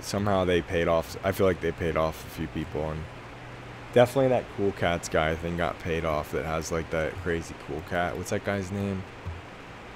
Somehow 0.00 0.44
they 0.44 0.62
paid 0.62 0.86
off. 0.88 1.16
I 1.24 1.32
feel 1.32 1.46
like 1.46 1.60
they 1.60 1.72
paid 1.72 1.96
off 1.96 2.24
a 2.26 2.30
few 2.30 2.46
people, 2.48 2.90
and 2.90 3.02
definitely 3.96 4.28
that 4.28 4.44
Cool 4.58 4.72
Cats 4.72 5.08
guy 5.08 5.34
thing 5.36 5.56
got 5.56 5.78
paid 5.78 6.04
off. 6.04 6.30
That 6.32 6.44
has 6.44 6.70
like 6.70 6.90
that 6.90 7.14
crazy 7.22 7.54
Cool 7.66 7.82
Cat. 7.88 8.14
What's 8.14 8.28
that 8.28 8.44
guy's 8.44 8.70
name? 8.70 9.02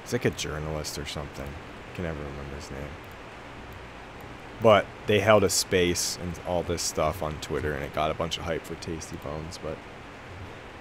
He's 0.03 0.15
like 0.15 0.25
a 0.25 0.31
journalist 0.31 0.99
or 0.99 1.05
something. 1.05 1.45
I 1.47 1.95
can 1.95 2.05
never 2.05 2.19
remember 2.19 2.57
his 2.57 2.71
name. 2.71 2.89
But 4.63 4.87
they 5.07 5.21
held 5.21 5.45
a 5.45 5.51
space 5.51 6.19
and 6.23 6.41
all 6.47 6.63
this 6.63 6.81
stuff 6.81 7.23
on 7.23 7.35
Twitter, 7.43 7.75
and 7.75 7.85
it 7.85 7.93
got 7.93 8.11
a 8.11 8.15
bunch 8.15 8.39
of 8.39 8.45
hype 8.45 8.65
for 8.65 8.75
Tasty 8.77 9.17
Bones. 9.19 9.59
But 9.63 9.77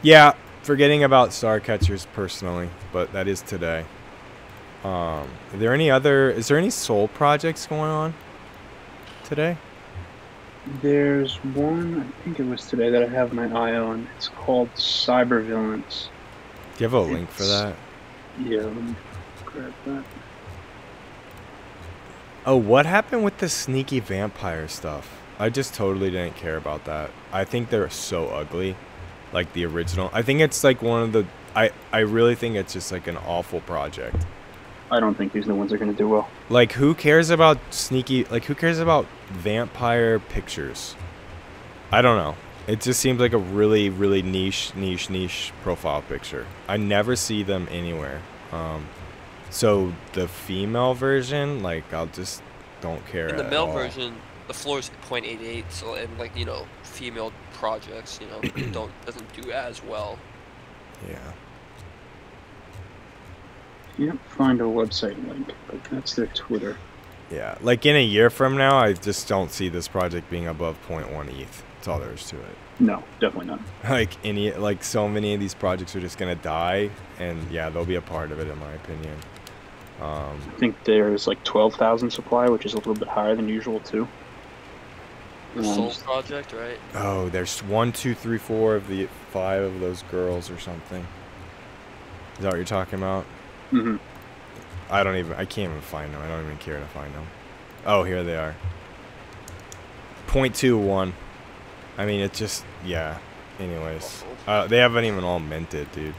yeah, 0.02 0.34
forgetting 0.62 1.04
about 1.04 1.34
Star 1.34 1.60
Catchers 1.60 2.08
personally, 2.14 2.70
but 2.94 3.12
that 3.12 3.28
is 3.28 3.42
today. 3.42 3.84
Um, 4.86 5.28
are 5.52 5.58
there 5.58 5.74
any 5.74 5.92
other? 5.92 6.32
Is 6.32 6.48
there 6.48 6.58
any 6.58 6.70
soul 6.70 7.10
projects 7.10 7.68
going 7.68 7.92
on 7.92 8.14
today? 9.26 9.58
There's 10.82 11.36
one, 11.38 12.00
I 12.02 12.24
think 12.24 12.40
it 12.40 12.46
was 12.46 12.68
today 12.68 12.90
that 12.92 13.02
I 13.02 13.08
have 13.08 13.34
my 13.34 13.46
eye 13.46 13.76
on. 13.76 14.08
It's 14.16 14.30
called 14.30 14.70
Cyber 14.76 15.44
Villains. 15.44 16.10
Do 16.78 16.84
you 16.84 16.90
have 16.90 16.94
a 16.94 17.12
link 17.12 17.30
for 17.30 17.44
that? 17.44 17.76
Yeah, 18.40 18.62
let 18.62 18.76
me 18.76 18.96
grab 19.46 19.74
that. 19.86 20.04
Oh, 22.46 22.56
what 22.56 22.86
happened 22.86 23.24
with 23.24 23.40
the 23.40 23.50
sneaky 23.50 24.00
vampire 24.00 24.68
stuff? 24.68 25.20
I 25.40 25.50
just 25.50 25.74
totally 25.74 26.12
didn't 26.12 26.36
care 26.36 26.58
about 26.58 26.86
that. 26.86 27.12
I 27.32 27.44
think 27.46 27.70
they're 27.70 27.90
so 27.90 28.28
ugly, 28.28 28.76
like 29.34 29.54
the 29.54 29.66
original. 29.66 30.10
I 30.14 30.22
think 30.22 30.40
it's 30.42 30.64
like 30.64 30.82
one 30.82 31.04
of 31.04 31.14
the. 31.14 31.26
I 31.56 31.72
I 31.92 32.00
really 32.00 32.36
think 32.36 32.56
it's 32.56 32.74
just 32.74 32.92
like 32.92 33.08
an 33.08 33.18
awful 33.18 33.62
project. 33.62 34.26
I 34.92 35.00
don't 35.00 35.16
think 35.16 35.34
these 35.34 35.48
new 35.48 35.56
ones 35.56 35.72
are 35.72 35.78
going 35.78 35.92
to 35.92 35.98
do 35.98 36.08
well. 36.08 36.30
Like, 36.50 36.72
who 36.74 36.94
cares 36.94 37.30
about 37.30 37.60
sneaky? 37.70 38.24
Like, 38.26 38.46
who 38.46 38.56
cares 38.56 38.80
about 38.80 39.06
vampire 39.30 40.20
pictures? 40.20 40.96
I 41.92 42.02
don't 42.02 42.18
know. 42.18 42.36
It 42.68 42.82
just 42.82 43.00
seems 43.00 43.20
like 43.20 43.34
a 43.34 43.38
really, 43.38 43.90
really 43.90 44.22
niche, 44.22 44.74
niche, 44.76 45.10
niche 45.10 45.52
profile 45.64 46.02
picture. 46.04 46.46
I 46.68 46.78
never 46.78 47.16
see 47.16 47.44
them 47.44 47.68
anywhere. 47.72 48.22
Um, 48.52 48.88
so 49.50 49.94
the 50.14 50.28
female 50.28 50.94
version, 50.94 51.64
like, 51.64 51.92
I'll 51.94 52.08
just 52.08 52.44
don't 52.82 53.06
care. 53.08 53.30
In 53.30 53.38
the 53.38 53.46
at 53.46 53.50
male 53.50 53.66
all. 53.66 53.74
version, 53.74 54.16
the 54.48 54.54
floor 54.54 54.80
is 54.80 54.92
0.88, 55.08 55.64
so 55.70 55.94
and 55.96 56.18
like 56.18 56.36
you 56.36 56.46
know, 56.46 56.66
female 56.84 57.32
projects, 57.54 58.20
you 58.22 58.28
know, 58.28 58.42
don't 58.72 58.92
doesn't 59.06 59.42
do 59.42 59.52
as 59.52 59.84
well. 59.84 60.18
Yeah. 61.08 61.32
Can't 64.00 64.20
find 64.30 64.62
a 64.62 64.64
website 64.64 65.16
link, 65.28 65.54
but 65.68 65.84
that's 65.86 66.16
their 66.16 66.28
Twitter. 66.28 66.78
Yeah. 67.30 67.58
Like 67.62 67.86
in 67.86 67.96
a 67.96 68.04
year 68.04 68.30
from 68.30 68.58
now, 68.58 68.78
I 68.78 68.94
just 68.94 69.28
don't 69.28 69.52
see 69.52 69.70
this 69.70 69.88
project 69.88 70.30
being 70.32 70.48
above 70.48 70.78
0.1 70.88 71.28
ETH. 71.40 71.64
That's 71.76 71.88
all 71.88 72.00
there 72.00 72.14
is 72.14 72.26
to 72.30 72.38
it. 72.38 72.56
No, 72.80 73.04
definitely 73.20 73.48
not. 73.48 73.60
Like 73.90 74.12
any, 74.26 74.52
like 74.54 74.84
so 74.84 75.08
many 75.08 75.34
of 75.34 75.40
these 75.40 75.54
projects 75.54 75.96
are 75.96 76.00
just 76.00 76.18
gonna 76.18 76.36
die, 76.36 76.90
and 77.20 77.40
yeah, 77.52 77.70
they'll 77.70 77.86
be 77.86 77.96
a 77.96 78.02
part 78.02 78.32
of 78.32 78.40
it, 78.40 78.48
in 78.48 78.58
my 78.58 78.72
opinion. 78.74 79.16
Um, 80.02 80.40
I 80.48 80.60
think 80.60 80.82
there's 80.86 81.28
like 81.28 81.44
12,000 81.44 82.10
supply, 82.10 82.48
which 82.48 82.66
is 82.66 82.74
a 82.74 82.78
little 82.78 82.94
bit 82.96 83.10
higher 83.10 83.36
than 83.36 83.50
usual, 83.50 83.82
too. 83.82 84.08
The 85.56 85.60
Um, 85.62 85.76
Soul 85.76 85.92
project, 85.92 86.54
right? 86.54 86.80
oh, 86.96 87.28
there's 87.30 87.60
one, 87.64 87.92
two, 87.92 88.16
three, 88.16 88.38
four 88.38 88.76
of 88.76 88.88
the 88.88 89.08
five 89.32 89.62
of 89.62 89.80
those 89.82 90.04
girls 90.04 90.50
or 90.50 90.58
something. 90.58 91.06
Is 92.38 92.44
that 92.44 92.50
what 92.50 92.56
you're 92.56 92.66
talking 92.66 93.00
about? 93.00 93.26
Mhm. 93.72 94.00
I 94.90 95.04
don't 95.04 95.16
even. 95.18 95.34
I 95.34 95.46
can't 95.46 95.70
even 95.72 95.82
find 95.82 96.14
them. 96.14 96.22
I 96.22 96.28
don't 96.28 96.46
even 96.46 96.58
care 96.58 96.80
to 96.80 96.86
find 96.88 97.14
them. 97.14 97.28
Oh, 97.86 98.04
here 98.04 98.24
they 98.24 98.36
are. 98.36 98.56
Point 100.28 100.56
two 100.56 100.78
one. 100.78 101.14
I 101.98 102.06
mean, 102.06 102.22
it's 102.22 102.38
just 102.40 102.64
yeah. 102.86 103.18
Anyways, 103.60 104.24
uh, 104.48 104.68
they 104.68 104.78
haven't 104.78 105.06
even 105.06 105.24
all 105.24 105.40
minted, 105.40 105.92
dude. 105.92 106.14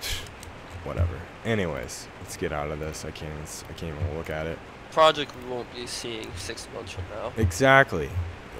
Whatever. 0.84 1.18
Anyways, 1.44 2.06
let's 2.20 2.36
get 2.36 2.52
out 2.52 2.70
of 2.70 2.80
this. 2.80 3.04
I 3.04 3.10
can't. 3.10 3.30
Even, 3.32 3.42
s- 3.42 3.64
I 3.68 3.72
can't 3.72 3.94
even 3.94 4.16
look 4.16 4.30
at 4.30 4.46
it. 4.46 4.58
Project 4.92 5.32
we 5.44 5.50
won't 5.50 5.72
be 5.74 5.86
seeing 5.86 6.30
six 6.36 6.68
months 6.74 6.92
from 6.92 7.04
now. 7.14 7.32
Exactly. 7.36 8.10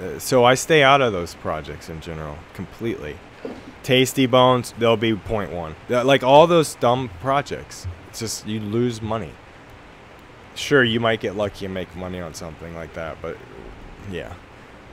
Uh, 0.01 0.19
so 0.19 0.45
I 0.45 0.55
stay 0.55 0.83
out 0.83 1.01
of 1.01 1.13
those 1.13 1.35
projects 1.35 1.89
in 1.89 2.01
general 2.01 2.39
completely. 2.55 3.17
Tasty 3.83 4.27
Bones, 4.27 4.75
they'll 4.79 4.97
be 4.97 5.15
point 5.15 5.53
one. 5.53 5.75
Uh, 5.91 6.05
Like 6.05 6.23
all 6.23 6.47
those 6.47 6.75
dumb 6.77 7.11
projects, 7.21 7.87
it's 8.09 8.19
just 8.21 8.47
you 8.47 8.61
lose 8.61 9.01
money. 9.01 9.33
Sure, 10.55 10.85
you 10.85 11.01
might 11.01 11.21
get 11.21 11.37
lucky 11.37 11.65
and 11.65 11.73
make 11.75 11.95
money 11.97 12.21
on 12.21 12.35
something 12.35 12.75
like 12.75 12.93
that, 12.95 13.17
but 13.23 13.37
yeah. 14.11 14.33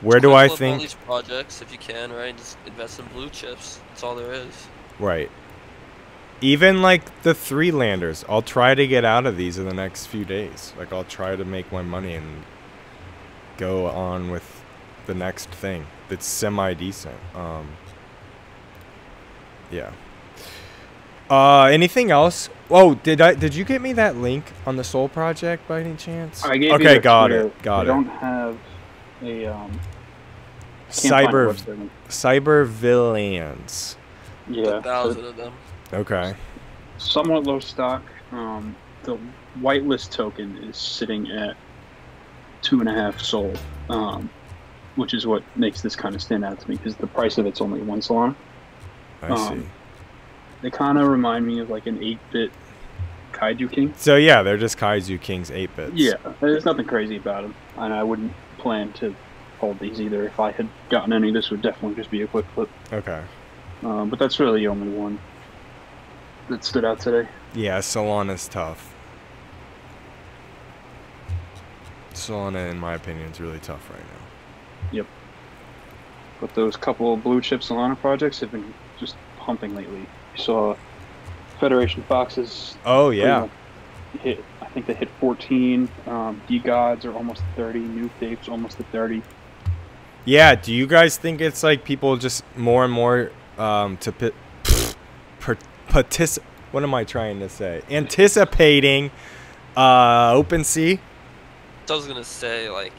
Where 0.02 0.20
do 0.20 0.34
I 0.34 0.48
flip 0.48 0.52
All 0.52 0.58
think? 0.58 0.82
these 0.82 0.94
projects, 0.94 1.62
if 1.62 1.72
you 1.72 1.80
can, 1.80 2.12
right? 2.14 2.38
Just 2.38 2.58
invest 2.68 3.00
in 3.00 3.06
blue 3.08 3.30
chips. 3.30 3.80
That's 3.90 4.04
all 4.04 4.16
there 4.16 4.32
is. 4.32 4.68
Right. 5.00 5.32
Even 6.40 6.84
like 6.84 7.24
the 7.24 7.34
three 7.34 7.72
landers, 7.72 8.24
I'll 8.30 8.44
try 8.44 8.76
to 8.76 8.86
get 8.86 9.04
out 9.04 9.26
of 9.26 9.38
these 9.38 9.58
in 9.58 9.66
the 9.66 9.74
next 9.74 10.06
few 10.06 10.24
days. 10.24 10.72
Like 10.78 10.94
I'll 10.94 11.04
try 11.04 11.36
to 11.36 11.44
make 11.44 11.72
my 11.72 11.82
money 11.82 12.14
and 12.14 12.44
go 13.58 13.88
on 13.88 14.30
with 14.30 14.64
the 15.08 15.16
next 15.16 15.50
thing 15.50 15.88
that's 16.10 16.26
semi 16.28 16.76
decent. 16.76 17.16
Um 17.34 17.70
Yeah. 19.72 19.92
Uh 21.30 21.64
anything 21.66 22.12
else? 22.12 22.50
Oh, 22.70 22.96
did 22.96 23.22
I 23.22 23.36
did 23.36 23.56
you 23.56 23.66
get 23.66 23.82
me 23.82 23.94
that 23.94 24.16
link 24.18 24.46
on 24.66 24.76
the 24.78 24.84
Soul 24.84 25.10
project 25.10 25.68
by 25.68 25.82
any 25.82 25.96
chance? 25.96 26.46
I 26.46 26.58
gave 26.58 26.72
okay, 26.76 26.96
you 26.96 27.00
their 27.00 27.00
got 27.00 27.28
Twitter. 27.28 27.48
it. 27.48 27.62
Got 27.62 27.80
I 27.80 27.82
it. 27.82 27.86
don't 27.86 28.06
have 28.08 28.58
a 29.22 29.46
um. 29.48 29.84
can't 31.02 31.20
find 31.22 31.38
a 31.42 31.54
Cyber. 31.54 31.90
Cyber 32.10 32.66
Villains. 32.66 33.98
Yeah. 34.48 34.78
a 34.78 34.82
thousand 34.82 35.26
of 35.26 35.36
them. 35.38 35.54
Okay. 35.94 36.36
somewhat 36.98 37.44
low 37.44 37.60
stock. 37.60 38.04
Um, 38.32 38.76
the 39.04 39.18
whitelist 39.60 40.12
token 40.12 40.58
is 40.64 40.78
sitting 40.78 41.32
at 41.32 41.58
two 42.62 42.80
and 42.80 42.90
a 42.90 42.94
half 42.94 43.20
sol, 43.20 43.54
um, 43.90 44.30
which 44.96 45.14
is 45.14 45.28
what 45.28 45.44
makes 45.56 45.82
this 45.82 45.96
kind 45.96 46.16
of 46.16 46.22
stand 46.22 46.44
out 46.46 46.60
to 46.60 46.70
me 46.70 46.76
because 46.78 46.96
the 46.96 47.08
price 47.08 47.38
of 47.38 47.46
it's 47.46 47.62
only 47.62 47.82
one 47.82 48.02
Solana. 48.02 48.36
I 49.22 49.28
Um, 49.30 49.62
see. 49.62 49.68
They 50.62 50.72
kind 50.72 50.98
of 50.98 51.08
remind 51.08 51.46
me 51.46 51.60
of 51.60 51.70
like 51.70 51.86
an 51.88 52.02
8 52.04 52.18
bit 52.32 52.52
Kaiju 53.34 53.72
King. 53.72 53.94
So 53.98 54.16
yeah, 54.16 54.42
they're 54.42 54.58
just 54.58 54.78
Kaiju 54.78 55.22
Kings 55.22 55.52
8 55.52 55.76
bits. 55.76 55.94
Yeah, 55.96 56.16
there's 56.40 56.66
nothing 56.66 56.86
crazy 56.86 57.18
about 57.18 57.44
them, 57.44 57.54
and 57.78 57.94
I 57.94 58.02
wouldn't 58.04 58.34
plan 58.58 58.92
to 58.94 59.16
hold 59.60 59.80
these 59.80 60.02
either. 60.02 60.26
If 60.26 60.40
I 60.40 60.52
had 60.52 60.68
gotten 60.90 61.14
any, 61.14 61.32
this 61.32 61.50
would 61.52 61.62
definitely 61.62 61.96
just 61.96 62.10
be 62.12 62.22
a 62.24 62.28
quick 62.28 62.46
flip. 62.56 62.70
Okay. 62.92 63.22
Um, 63.84 64.10
but 64.10 64.18
that's 64.18 64.40
really 64.40 64.62
the 64.62 64.68
only 64.68 64.90
one 64.90 65.20
that 66.50 66.64
stood 66.64 66.84
out 66.86 67.00
today. 67.00 67.28
Yeah, 67.54 67.78
Solana's 67.80 68.48
tough. 68.48 68.94
Solana, 72.14 72.72
in 72.72 72.80
my 72.80 72.96
opinion, 72.96 73.30
is 73.30 73.40
really 73.40 73.60
tough 73.60 73.88
right 73.92 74.00
now. 74.00 74.92
Yep. 74.92 75.06
But 76.42 76.56
those 76.56 76.76
couple 76.76 77.14
of 77.14 77.24
blue 77.24 77.42
chip 77.42 77.62
Solana 77.62 77.98
projects 78.00 78.40
have 78.40 78.52
been 78.52 78.74
just 79.00 79.16
pumping 79.40 79.76
lately. 79.76 80.00
You 80.02 80.44
saw 80.44 80.76
Federation 81.60 82.04
Foxes 82.04 82.76
Oh 82.86 83.10
yeah, 83.10 83.48
hit. 84.22 84.44
I 84.62 84.66
think 84.68 84.86
they 84.86 84.94
hit 84.94 85.10
14. 85.20 85.90
Um, 86.06 86.42
DeGods 86.48 87.06
are 87.06 87.14
almost 87.14 87.42
30. 87.56 87.80
New 87.80 88.10
Apes 88.22 88.48
almost 88.48 88.80
at 88.80 88.86
30. 88.92 89.24
yeah. 90.26 90.54
Do 90.56 90.74
you 90.74 90.86
guys 90.86 91.18
think 91.18 91.42
it's 91.42 91.64
like 91.64 91.84
people 91.84 92.18
just 92.18 92.44
more 92.56 92.84
and 92.84 92.94
more 92.94 93.32
um, 93.58 93.98
to 93.98 94.12
pit, 94.12 94.36
per, 95.40 95.58
partic- 95.90 96.40
What 96.72 96.84
am 96.84 96.94
I 96.94 97.04
trying 97.06 97.40
to 97.40 97.50
say? 97.50 97.82
Anticipating 97.90 99.10
uh, 99.76 100.34
OpenSea. 100.34 101.00
So 101.86 101.94
I 101.94 101.98
was 101.98 102.06
gonna 102.08 102.24
say, 102.24 102.70
like, 102.70 102.94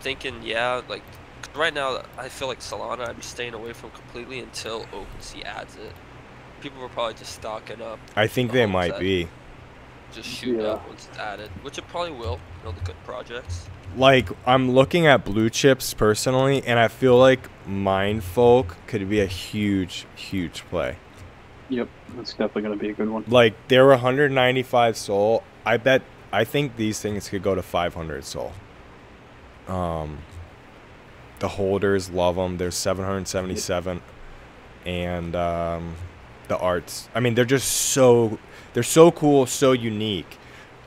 thinking, 0.00 0.42
yeah, 0.42 0.82
like, 0.88 1.02
'cause 1.06 1.18
right 1.54 1.72
now 1.74 2.02
I 2.18 2.28
feel 2.28 2.48
like 2.48 2.60
Solana 2.60 3.08
I'm 3.08 3.22
staying 3.22 3.54
away 3.54 3.72
from 3.72 3.90
completely 3.90 4.40
until 4.40 4.84
OpenSea 4.86 5.44
adds 5.44 5.76
it. 5.76 5.92
People 6.60 6.80
were 6.80 6.88
probably 6.88 7.14
just 7.14 7.34
stocking 7.34 7.82
up, 7.82 7.98
I 8.16 8.26
think 8.26 8.52
they 8.52 8.66
might 8.66 8.98
be. 8.98 9.28
just 10.12 10.28
shooting 10.28 10.60
Yeah. 10.60 10.68
up 10.72 10.88
once 10.88 11.08
it's 11.10 11.18
added, 11.18 11.50
which 11.62 11.76
it 11.78 11.86
probably 11.88 12.12
will. 12.12 12.38
You 12.62 12.66
know, 12.66 12.72
the 12.72 12.80
good 12.84 12.96
projects. 13.04 13.66
Like 13.96 14.28
I'm 14.46 14.70
looking 14.70 15.06
at 15.06 15.24
blue 15.24 15.50
chips 15.50 15.92
personally, 15.94 16.62
and 16.66 16.78
I 16.78 16.88
feel 16.88 17.18
like 17.18 17.48
Mindfolk 17.68 18.74
could 18.86 19.08
be 19.08 19.20
a 19.20 19.26
huge, 19.26 20.06
huge 20.16 20.64
play. 20.70 20.96
Yep, 21.68 21.88
that's 22.16 22.30
definitely 22.32 22.62
going 22.62 22.78
to 22.78 22.82
be 22.82 22.90
a 22.90 22.92
good 22.92 23.08
one. 23.08 23.24
like 23.28 23.54
they 23.68 23.78
were 23.78 23.88
195 23.88 24.96
sol. 24.96 25.42
I 25.66 25.76
bet 25.78 26.02
I 26.32 26.44
think 26.44 26.76
these 26.76 27.00
things 27.00 27.28
could 27.28 27.42
go 27.42 27.54
to 27.54 27.62
500 27.62 28.24
sol. 28.24 28.52
Um, 29.68 30.18
the 31.44 31.48
holders 31.48 32.08
love 32.08 32.36
them. 32.36 32.56
They're 32.56 32.70
777, 32.70 34.00
and 34.86 35.36
um, 35.36 35.94
the 36.48 36.56
arts. 36.56 37.10
I 37.14 37.20
mean, 37.20 37.34
they're 37.34 37.44
just 37.44 37.70
so 37.70 38.38
they're 38.72 38.82
so 38.82 39.10
cool, 39.10 39.44
so 39.44 39.72
unique 39.72 40.38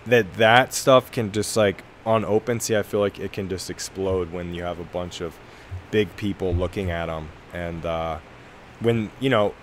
that 0.07 0.33
that 0.37 0.73
stuff 0.73 1.11
can 1.11 1.31
just 1.31 1.55
like 1.55 1.83
on 2.07 2.23
OpenSea. 2.23 2.79
I 2.79 2.81
feel 2.81 3.01
like 3.01 3.19
it 3.19 3.31
can 3.33 3.47
just 3.49 3.69
explode 3.69 4.31
when 4.31 4.55
you 4.55 4.63
have 4.63 4.79
a 4.79 4.83
bunch 4.83 5.21
of 5.21 5.37
big 5.91 6.15
people 6.15 6.55
looking 6.55 6.89
at 6.89 7.05
them, 7.05 7.29
and 7.53 7.85
uh, 7.85 8.17
when 8.79 9.11
you 9.19 9.29
know 9.29 9.53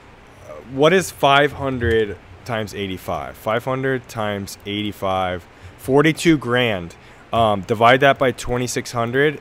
what 0.71 0.93
is 0.93 1.11
500 1.11 2.17
times 2.45 2.73
85 2.73 3.37
500 3.37 4.09
times 4.09 4.59
85 4.65 5.47
42 5.79 6.39
grand 6.39 6.95
um, 7.33 7.63
divide 7.63 8.01
that 8.01 8.17
by 8.19 8.31
2600 8.31 9.41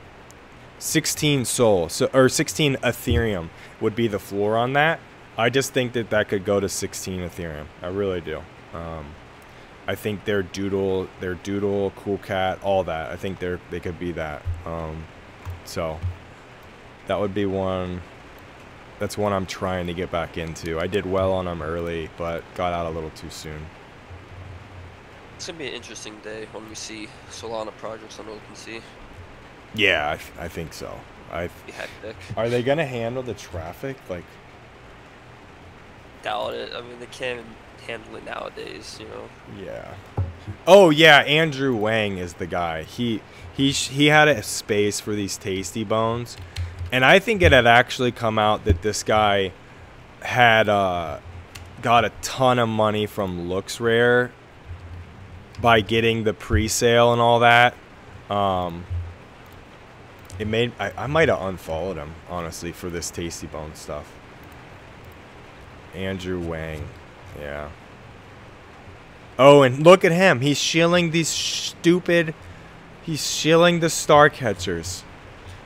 16 0.78 1.44
sol 1.44 1.88
so 1.88 2.10
or 2.12 2.28
16 2.28 2.76
ethereum 2.76 3.48
would 3.80 3.96
be 3.96 4.08
the 4.08 4.18
floor 4.18 4.56
on 4.56 4.72
that. 4.74 5.00
I 5.36 5.50
just 5.50 5.72
think 5.72 5.94
that 5.94 6.10
that 6.10 6.28
could 6.28 6.44
go 6.44 6.60
to 6.60 6.68
16 6.68 7.20
ethereum. 7.20 7.66
I 7.82 7.88
really 7.88 8.20
do. 8.20 8.42
Um, 8.72 9.06
i 9.86 9.94
think 9.94 10.24
their 10.24 10.42
doodle 10.42 11.08
their 11.20 11.34
doodle 11.34 11.92
cool 11.96 12.16
cat 12.18 12.58
all 12.62 12.84
that 12.84 13.10
i 13.10 13.16
think 13.16 13.38
they're 13.38 13.60
they 13.70 13.80
could 13.80 13.98
be 13.98 14.12
that. 14.12 14.42
Um, 14.64 15.04
so 15.64 15.98
that 17.06 17.20
would 17.20 17.34
be 17.34 17.46
one 17.46 18.00
that's 18.98 19.18
one 19.18 19.32
i'm 19.32 19.46
trying 19.46 19.86
to 19.86 19.94
get 19.94 20.10
back 20.10 20.38
into. 20.38 20.78
I 20.78 20.86
did 20.86 21.04
well 21.04 21.32
on 21.32 21.44
them 21.44 21.62
early 21.62 22.08
but 22.16 22.42
got 22.54 22.72
out 22.72 22.86
a 22.86 22.90
little 22.90 23.10
too 23.10 23.30
soon. 23.30 23.66
It's 25.36 25.46
gonna 25.46 25.58
be 25.58 25.68
an 25.68 25.74
interesting 25.74 26.18
day 26.22 26.46
when 26.52 26.68
we 26.68 26.74
see 26.74 27.08
Solana 27.30 27.76
projects 27.76 28.18
on 28.18 28.26
OpenSea. 28.26 28.80
Yeah 29.74 30.16
i, 30.38 30.44
I 30.44 30.48
think 30.48 30.72
so 30.72 31.00
i 31.34 31.50
hectic. 31.72 32.16
Are 32.36 32.48
they 32.48 32.62
gonna 32.62 32.86
handle 32.86 33.22
the 33.22 33.34
traffic? 33.34 33.96
Like, 34.08 34.24
Doubt 36.22 36.54
it. 36.54 36.72
I 36.74 36.80
mean, 36.80 37.00
they 37.00 37.06
can't 37.06 37.44
handle 37.86 38.16
it 38.16 38.24
nowadays. 38.24 38.98
You 39.00 39.06
know. 39.08 39.28
yeah. 39.62 39.94
Oh 40.66 40.90
yeah, 40.90 41.18
Andrew 41.18 41.74
Wang 41.74 42.18
is 42.18 42.34
the 42.34 42.46
guy. 42.46 42.84
He 42.84 43.20
he 43.52 43.72
he 43.72 44.06
had 44.06 44.28
a 44.28 44.42
space 44.42 45.00
for 45.00 45.14
these 45.14 45.36
tasty 45.36 45.84
bones, 45.84 46.36
and 46.92 47.04
I 47.04 47.18
think 47.18 47.42
it 47.42 47.52
had 47.52 47.66
actually 47.66 48.12
come 48.12 48.38
out 48.38 48.64
that 48.64 48.82
this 48.82 49.02
guy 49.02 49.52
had 50.22 50.68
uh, 50.68 51.18
got 51.82 52.04
a 52.04 52.12
ton 52.22 52.58
of 52.58 52.68
money 52.68 53.06
from 53.06 53.48
LooksRare 53.48 54.30
by 55.60 55.80
getting 55.80 56.24
the 56.24 56.32
pre-sale 56.32 57.12
and 57.12 57.20
all 57.20 57.40
that. 57.40 57.74
Um, 58.30 58.84
it 60.38 60.46
made 60.46 60.72
I, 60.78 60.92
I 60.96 61.06
might 61.06 61.28
have 61.28 61.40
unfollowed 61.40 61.96
him 61.96 62.14
honestly 62.28 62.72
for 62.72 62.90
this 62.90 63.10
tasty 63.10 63.46
bone 63.46 63.74
stuff. 63.74 64.12
Andrew 65.94 66.40
Wang. 66.40 66.88
Yeah. 67.38 67.70
Oh, 69.38 69.62
and 69.62 69.84
look 69.84 70.04
at 70.04 70.12
him. 70.12 70.40
He's 70.40 70.58
shilling 70.58 71.10
these 71.10 71.28
stupid. 71.28 72.34
He's 73.02 73.30
shilling 73.30 73.80
the 73.80 73.90
star 73.90 74.28
catchers. 74.28 75.04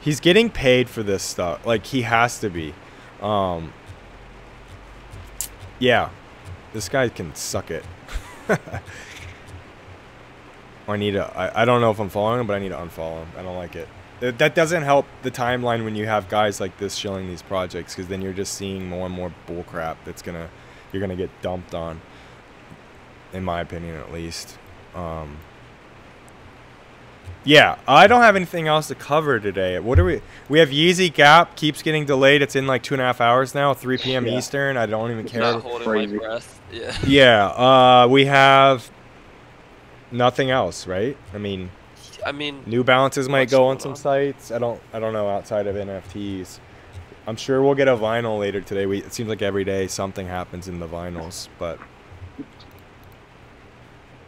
He's 0.01 0.21
getting 0.21 0.49
paid 0.51 0.89
for 0.89 1.03
this 1.03 1.23
stuff. 1.23 1.67
Like 1.67 1.87
he 1.87 2.03
has 2.03 2.39
to 2.41 2.51
be. 2.51 2.75
Um. 3.21 3.73
Yeah, 5.79 6.11
this 6.73 6.89
guy 6.89 7.09
can 7.09 7.35
suck 7.35 7.71
it. 7.71 7.85
I 10.89 10.97
need 10.97 11.13
to. 11.13 11.25
I, 11.37 11.63
I 11.63 11.65
don't 11.65 11.81
know 11.81 11.91
if 11.91 12.01
I'm 12.01 12.09
following 12.09 12.41
him, 12.41 12.47
but 12.47 12.55
I 12.55 12.59
need 12.59 12.71
to 12.71 12.77
unfollow 12.77 13.21
him. 13.21 13.29
I 13.37 13.43
don't 13.43 13.57
like 13.57 13.77
it. 13.77 13.89
That, 14.21 14.39
that 14.39 14.55
doesn't 14.55 14.83
help 14.83 15.07
the 15.23 15.31
timeline 15.31 15.85
when 15.85 15.95
you 15.95 16.07
have 16.07 16.29
guys 16.29 16.61
like 16.61 16.77
this 16.79 16.95
shilling 16.95 17.29
these 17.29 17.43
projects, 17.43 17.95
because 17.95 18.09
then 18.09 18.21
you're 18.21 18.33
just 18.33 18.55
seeing 18.55 18.89
more 18.89 19.07
and 19.07 19.15
more 19.15 19.33
bullcrap 19.47 19.97
that's 20.05 20.23
gonna 20.23 20.49
you're 20.93 21.01
gonna 21.01 21.17
get 21.17 21.31
dumped 21.43 21.75
on. 21.75 22.01
In 23.33 23.45
my 23.45 23.61
opinion, 23.61 23.97
at 23.97 24.13
least. 24.13 24.59
Um, 24.95 25.37
yeah, 27.45 27.77
I 27.87 28.07
don't 28.07 28.23
have 28.23 28.37
anything 28.37 28.69
else 28.69 28.89
to 28.89 28.95
cover 28.95 29.39
today. 29.39 29.79
What 29.79 29.99
are 29.99 30.05
we? 30.05 30.21
We 30.49 30.59
have 30.59 30.71
Yeezy 30.71 31.13
Gap 31.13 31.57
keeps 31.57 31.83
getting 31.83 32.05
delayed. 32.05 32.43
It's 32.43 32.57
in 32.57 32.67
like 32.67 32.83
two 32.83 32.95
and 32.95 33.01
a 33.01 33.05
half 33.05 33.21
hours 33.21 33.55
now, 33.55 33.75
3 33.75 33.99
p.m. 33.99 34.27
Yeah. 34.27 34.37
Eastern. 34.37 34.77
I 34.77 34.87
don't 34.87 35.11
even 35.11 35.27
care. 35.27 35.41
Not 35.41 35.63
holding 35.63 35.87
Crazy. 35.87 36.17
my 36.17 36.19
breath. 36.19 36.61
Yeah. 36.73 36.97
Yeah, 37.07 37.47
uh, 37.47 38.09
we 38.11 38.27
have 38.27 38.91
nothing 40.11 40.51
else, 40.51 40.87
right? 40.87 41.17
I 41.33 41.39
mean, 41.39 41.71
I 42.29 42.33
mean, 42.33 42.63
New 42.67 42.85
Balances 42.85 43.27
might 43.29 43.49
go 43.51 43.65
on 43.69 43.77
going 43.77 43.81
some 43.81 43.91
on? 43.93 43.97
sites. 43.97 44.51
I 44.53 44.59
don't, 44.59 44.81
I 44.93 44.99
don't 45.01 45.13
know 45.15 45.29
outside 45.29 45.67
of 45.67 45.77
NFTs. 45.77 46.59
I'm 47.27 47.37
sure 47.37 47.63
we'll 47.63 47.75
get 47.75 47.89
a 47.89 47.97
vinyl 47.97 48.39
later 48.39 48.61
today. 48.61 48.85
We, 48.87 48.99
it 48.99 49.13
seems 49.15 49.29
like 49.31 49.41
every 49.43 49.65
day 49.65 49.87
something 49.87 50.27
happens 50.27 50.69
in 50.69 50.79
the 50.79 50.87
vinyls, 50.87 51.49
but 51.59 51.79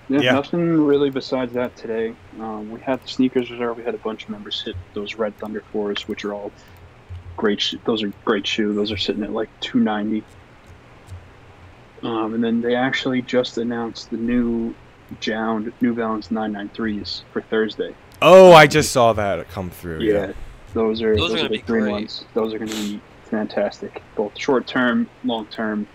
Yeah, 0.09 0.21
Yeah. 0.21 0.33
nothing 0.33 0.83
really 0.87 1.11
besides 1.11 1.53
that 1.53 1.77
today. 1.77 2.15
Um, 2.41 2.71
we 2.71 2.81
had 2.81 3.03
the 3.03 3.09
sneakers 3.09 3.51
reserve. 3.51 3.77
We 3.77 3.85
had 3.85 3.95
a 3.95 3.99
bunch 3.99 4.25
of 4.25 4.31
members 4.31 4.61
hit 4.63 4.77
those 4.95 5.15
Red 5.17 5.37
Thunder 5.39 5.63
fours, 5.73 6.09
which 6.09 6.25
are 6.25 6.33
all 6.35 6.53
great. 7.37 7.61
Sh- 7.61 7.75
those 7.85 8.03
are 8.03 8.13
great 8.25 8.47
shoe. 8.47 8.73
Those 8.75 8.91
are 8.93 8.97
sitting 8.97 9.23
at 9.23 9.33
like 9.33 9.49
290. 9.61 10.25
Um, 12.03 12.33
and 12.35 12.43
then 12.43 12.61
they 12.63 12.75
actually 12.75 13.21
just 13.23 13.59
announced 13.59 14.11
the 14.11 14.17
new 14.17 14.75
JJJJound 15.20 15.73
New 15.81 15.94
Balance 15.94 16.29
993s 16.29 17.23
for 17.33 17.40
Thursday. 17.42 17.94
oh, 18.23 18.53
I 18.53 18.66
just 18.66 18.92
saw 18.92 19.12
that 19.14 19.49
come 19.49 19.70
through. 19.70 20.01
Yeah, 20.01 20.33
those 20.75 21.03
are 21.03 21.16
Those 21.16 21.31
those, 21.31 21.31
are 21.31 21.35
are, 21.35 21.37
gonna 21.38 21.49
the 21.49 21.57
be 21.57 21.62
green 21.62 21.83
great. 21.85 21.92
ones. 21.92 22.25
Those 22.35 22.55
are 22.55 22.59
going 22.59 22.70
to 22.70 22.77
be 22.77 23.01
fantastic, 23.25 24.03
both 24.16 24.37
short 24.38 24.66
term, 24.66 25.09
long 25.25 25.46
term. 25.46 25.87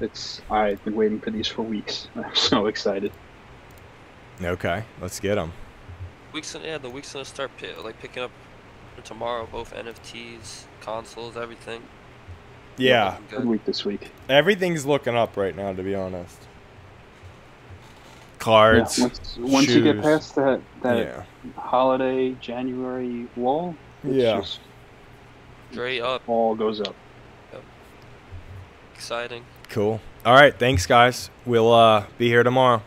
It's 0.00 0.40
I've 0.50 0.82
been 0.84 0.94
waiting 0.96 1.20
for 1.20 1.30
these 1.30 1.46
for 1.48 1.62
weeks. 1.62 2.08
I'm 2.16 2.34
so 2.34 2.66
excited. 2.66 3.12
okay, 4.42 4.84
let's 5.00 5.20
get 5.20 5.36
them. 5.36 5.52
weeks. 6.32 6.56
Yeah, 6.62 6.78
the 6.78 6.90
week's 6.90 7.12
gonna 7.12 7.24
start 7.24 7.50
pi- 7.58 7.80
like 7.82 8.00
picking 8.00 8.22
up 8.22 8.30
tomorrow. 9.04 9.46
Both 9.50 9.74
NFTs, 9.74 10.64
consoles, 10.80 11.36
everything. 11.36 11.82
Yeah, 12.78 13.18
Good 13.28 13.36
Good. 13.40 13.46
week 13.48 13.64
this 13.66 13.84
week. 13.84 14.10
everything's 14.30 14.86
looking 14.86 15.14
up 15.14 15.36
right 15.36 15.54
now, 15.54 15.74
to 15.74 15.82
be 15.82 15.94
honest. 15.94 16.38
Yeah, 18.42 18.44
Cards. 18.44 18.98
once 18.98 19.36
once 19.38 19.68
you 19.68 19.82
get 19.82 20.02
past 20.02 20.34
that 20.34 20.60
that 20.82 20.96
yeah. 20.98 21.22
holiday 21.56 22.32
January 22.40 23.28
wall, 23.36 23.76
it's 24.02 24.14
Yeah. 24.16 24.38
just 24.40 24.60
Straight 25.70 26.00
up. 26.02 26.22
all 26.26 26.54
goes 26.54 26.80
up. 26.80 26.94
Exciting. 28.94 29.44
Cool. 29.68 30.00
All 30.24 30.34
right, 30.34 30.56
thanks 30.56 30.86
guys. 30.86 31.28
We'll 31.44 31.72
uh, 31.72 32.04
be 32.18 32.28
here 32.28 32.42
tomorrow. 32.44 32.82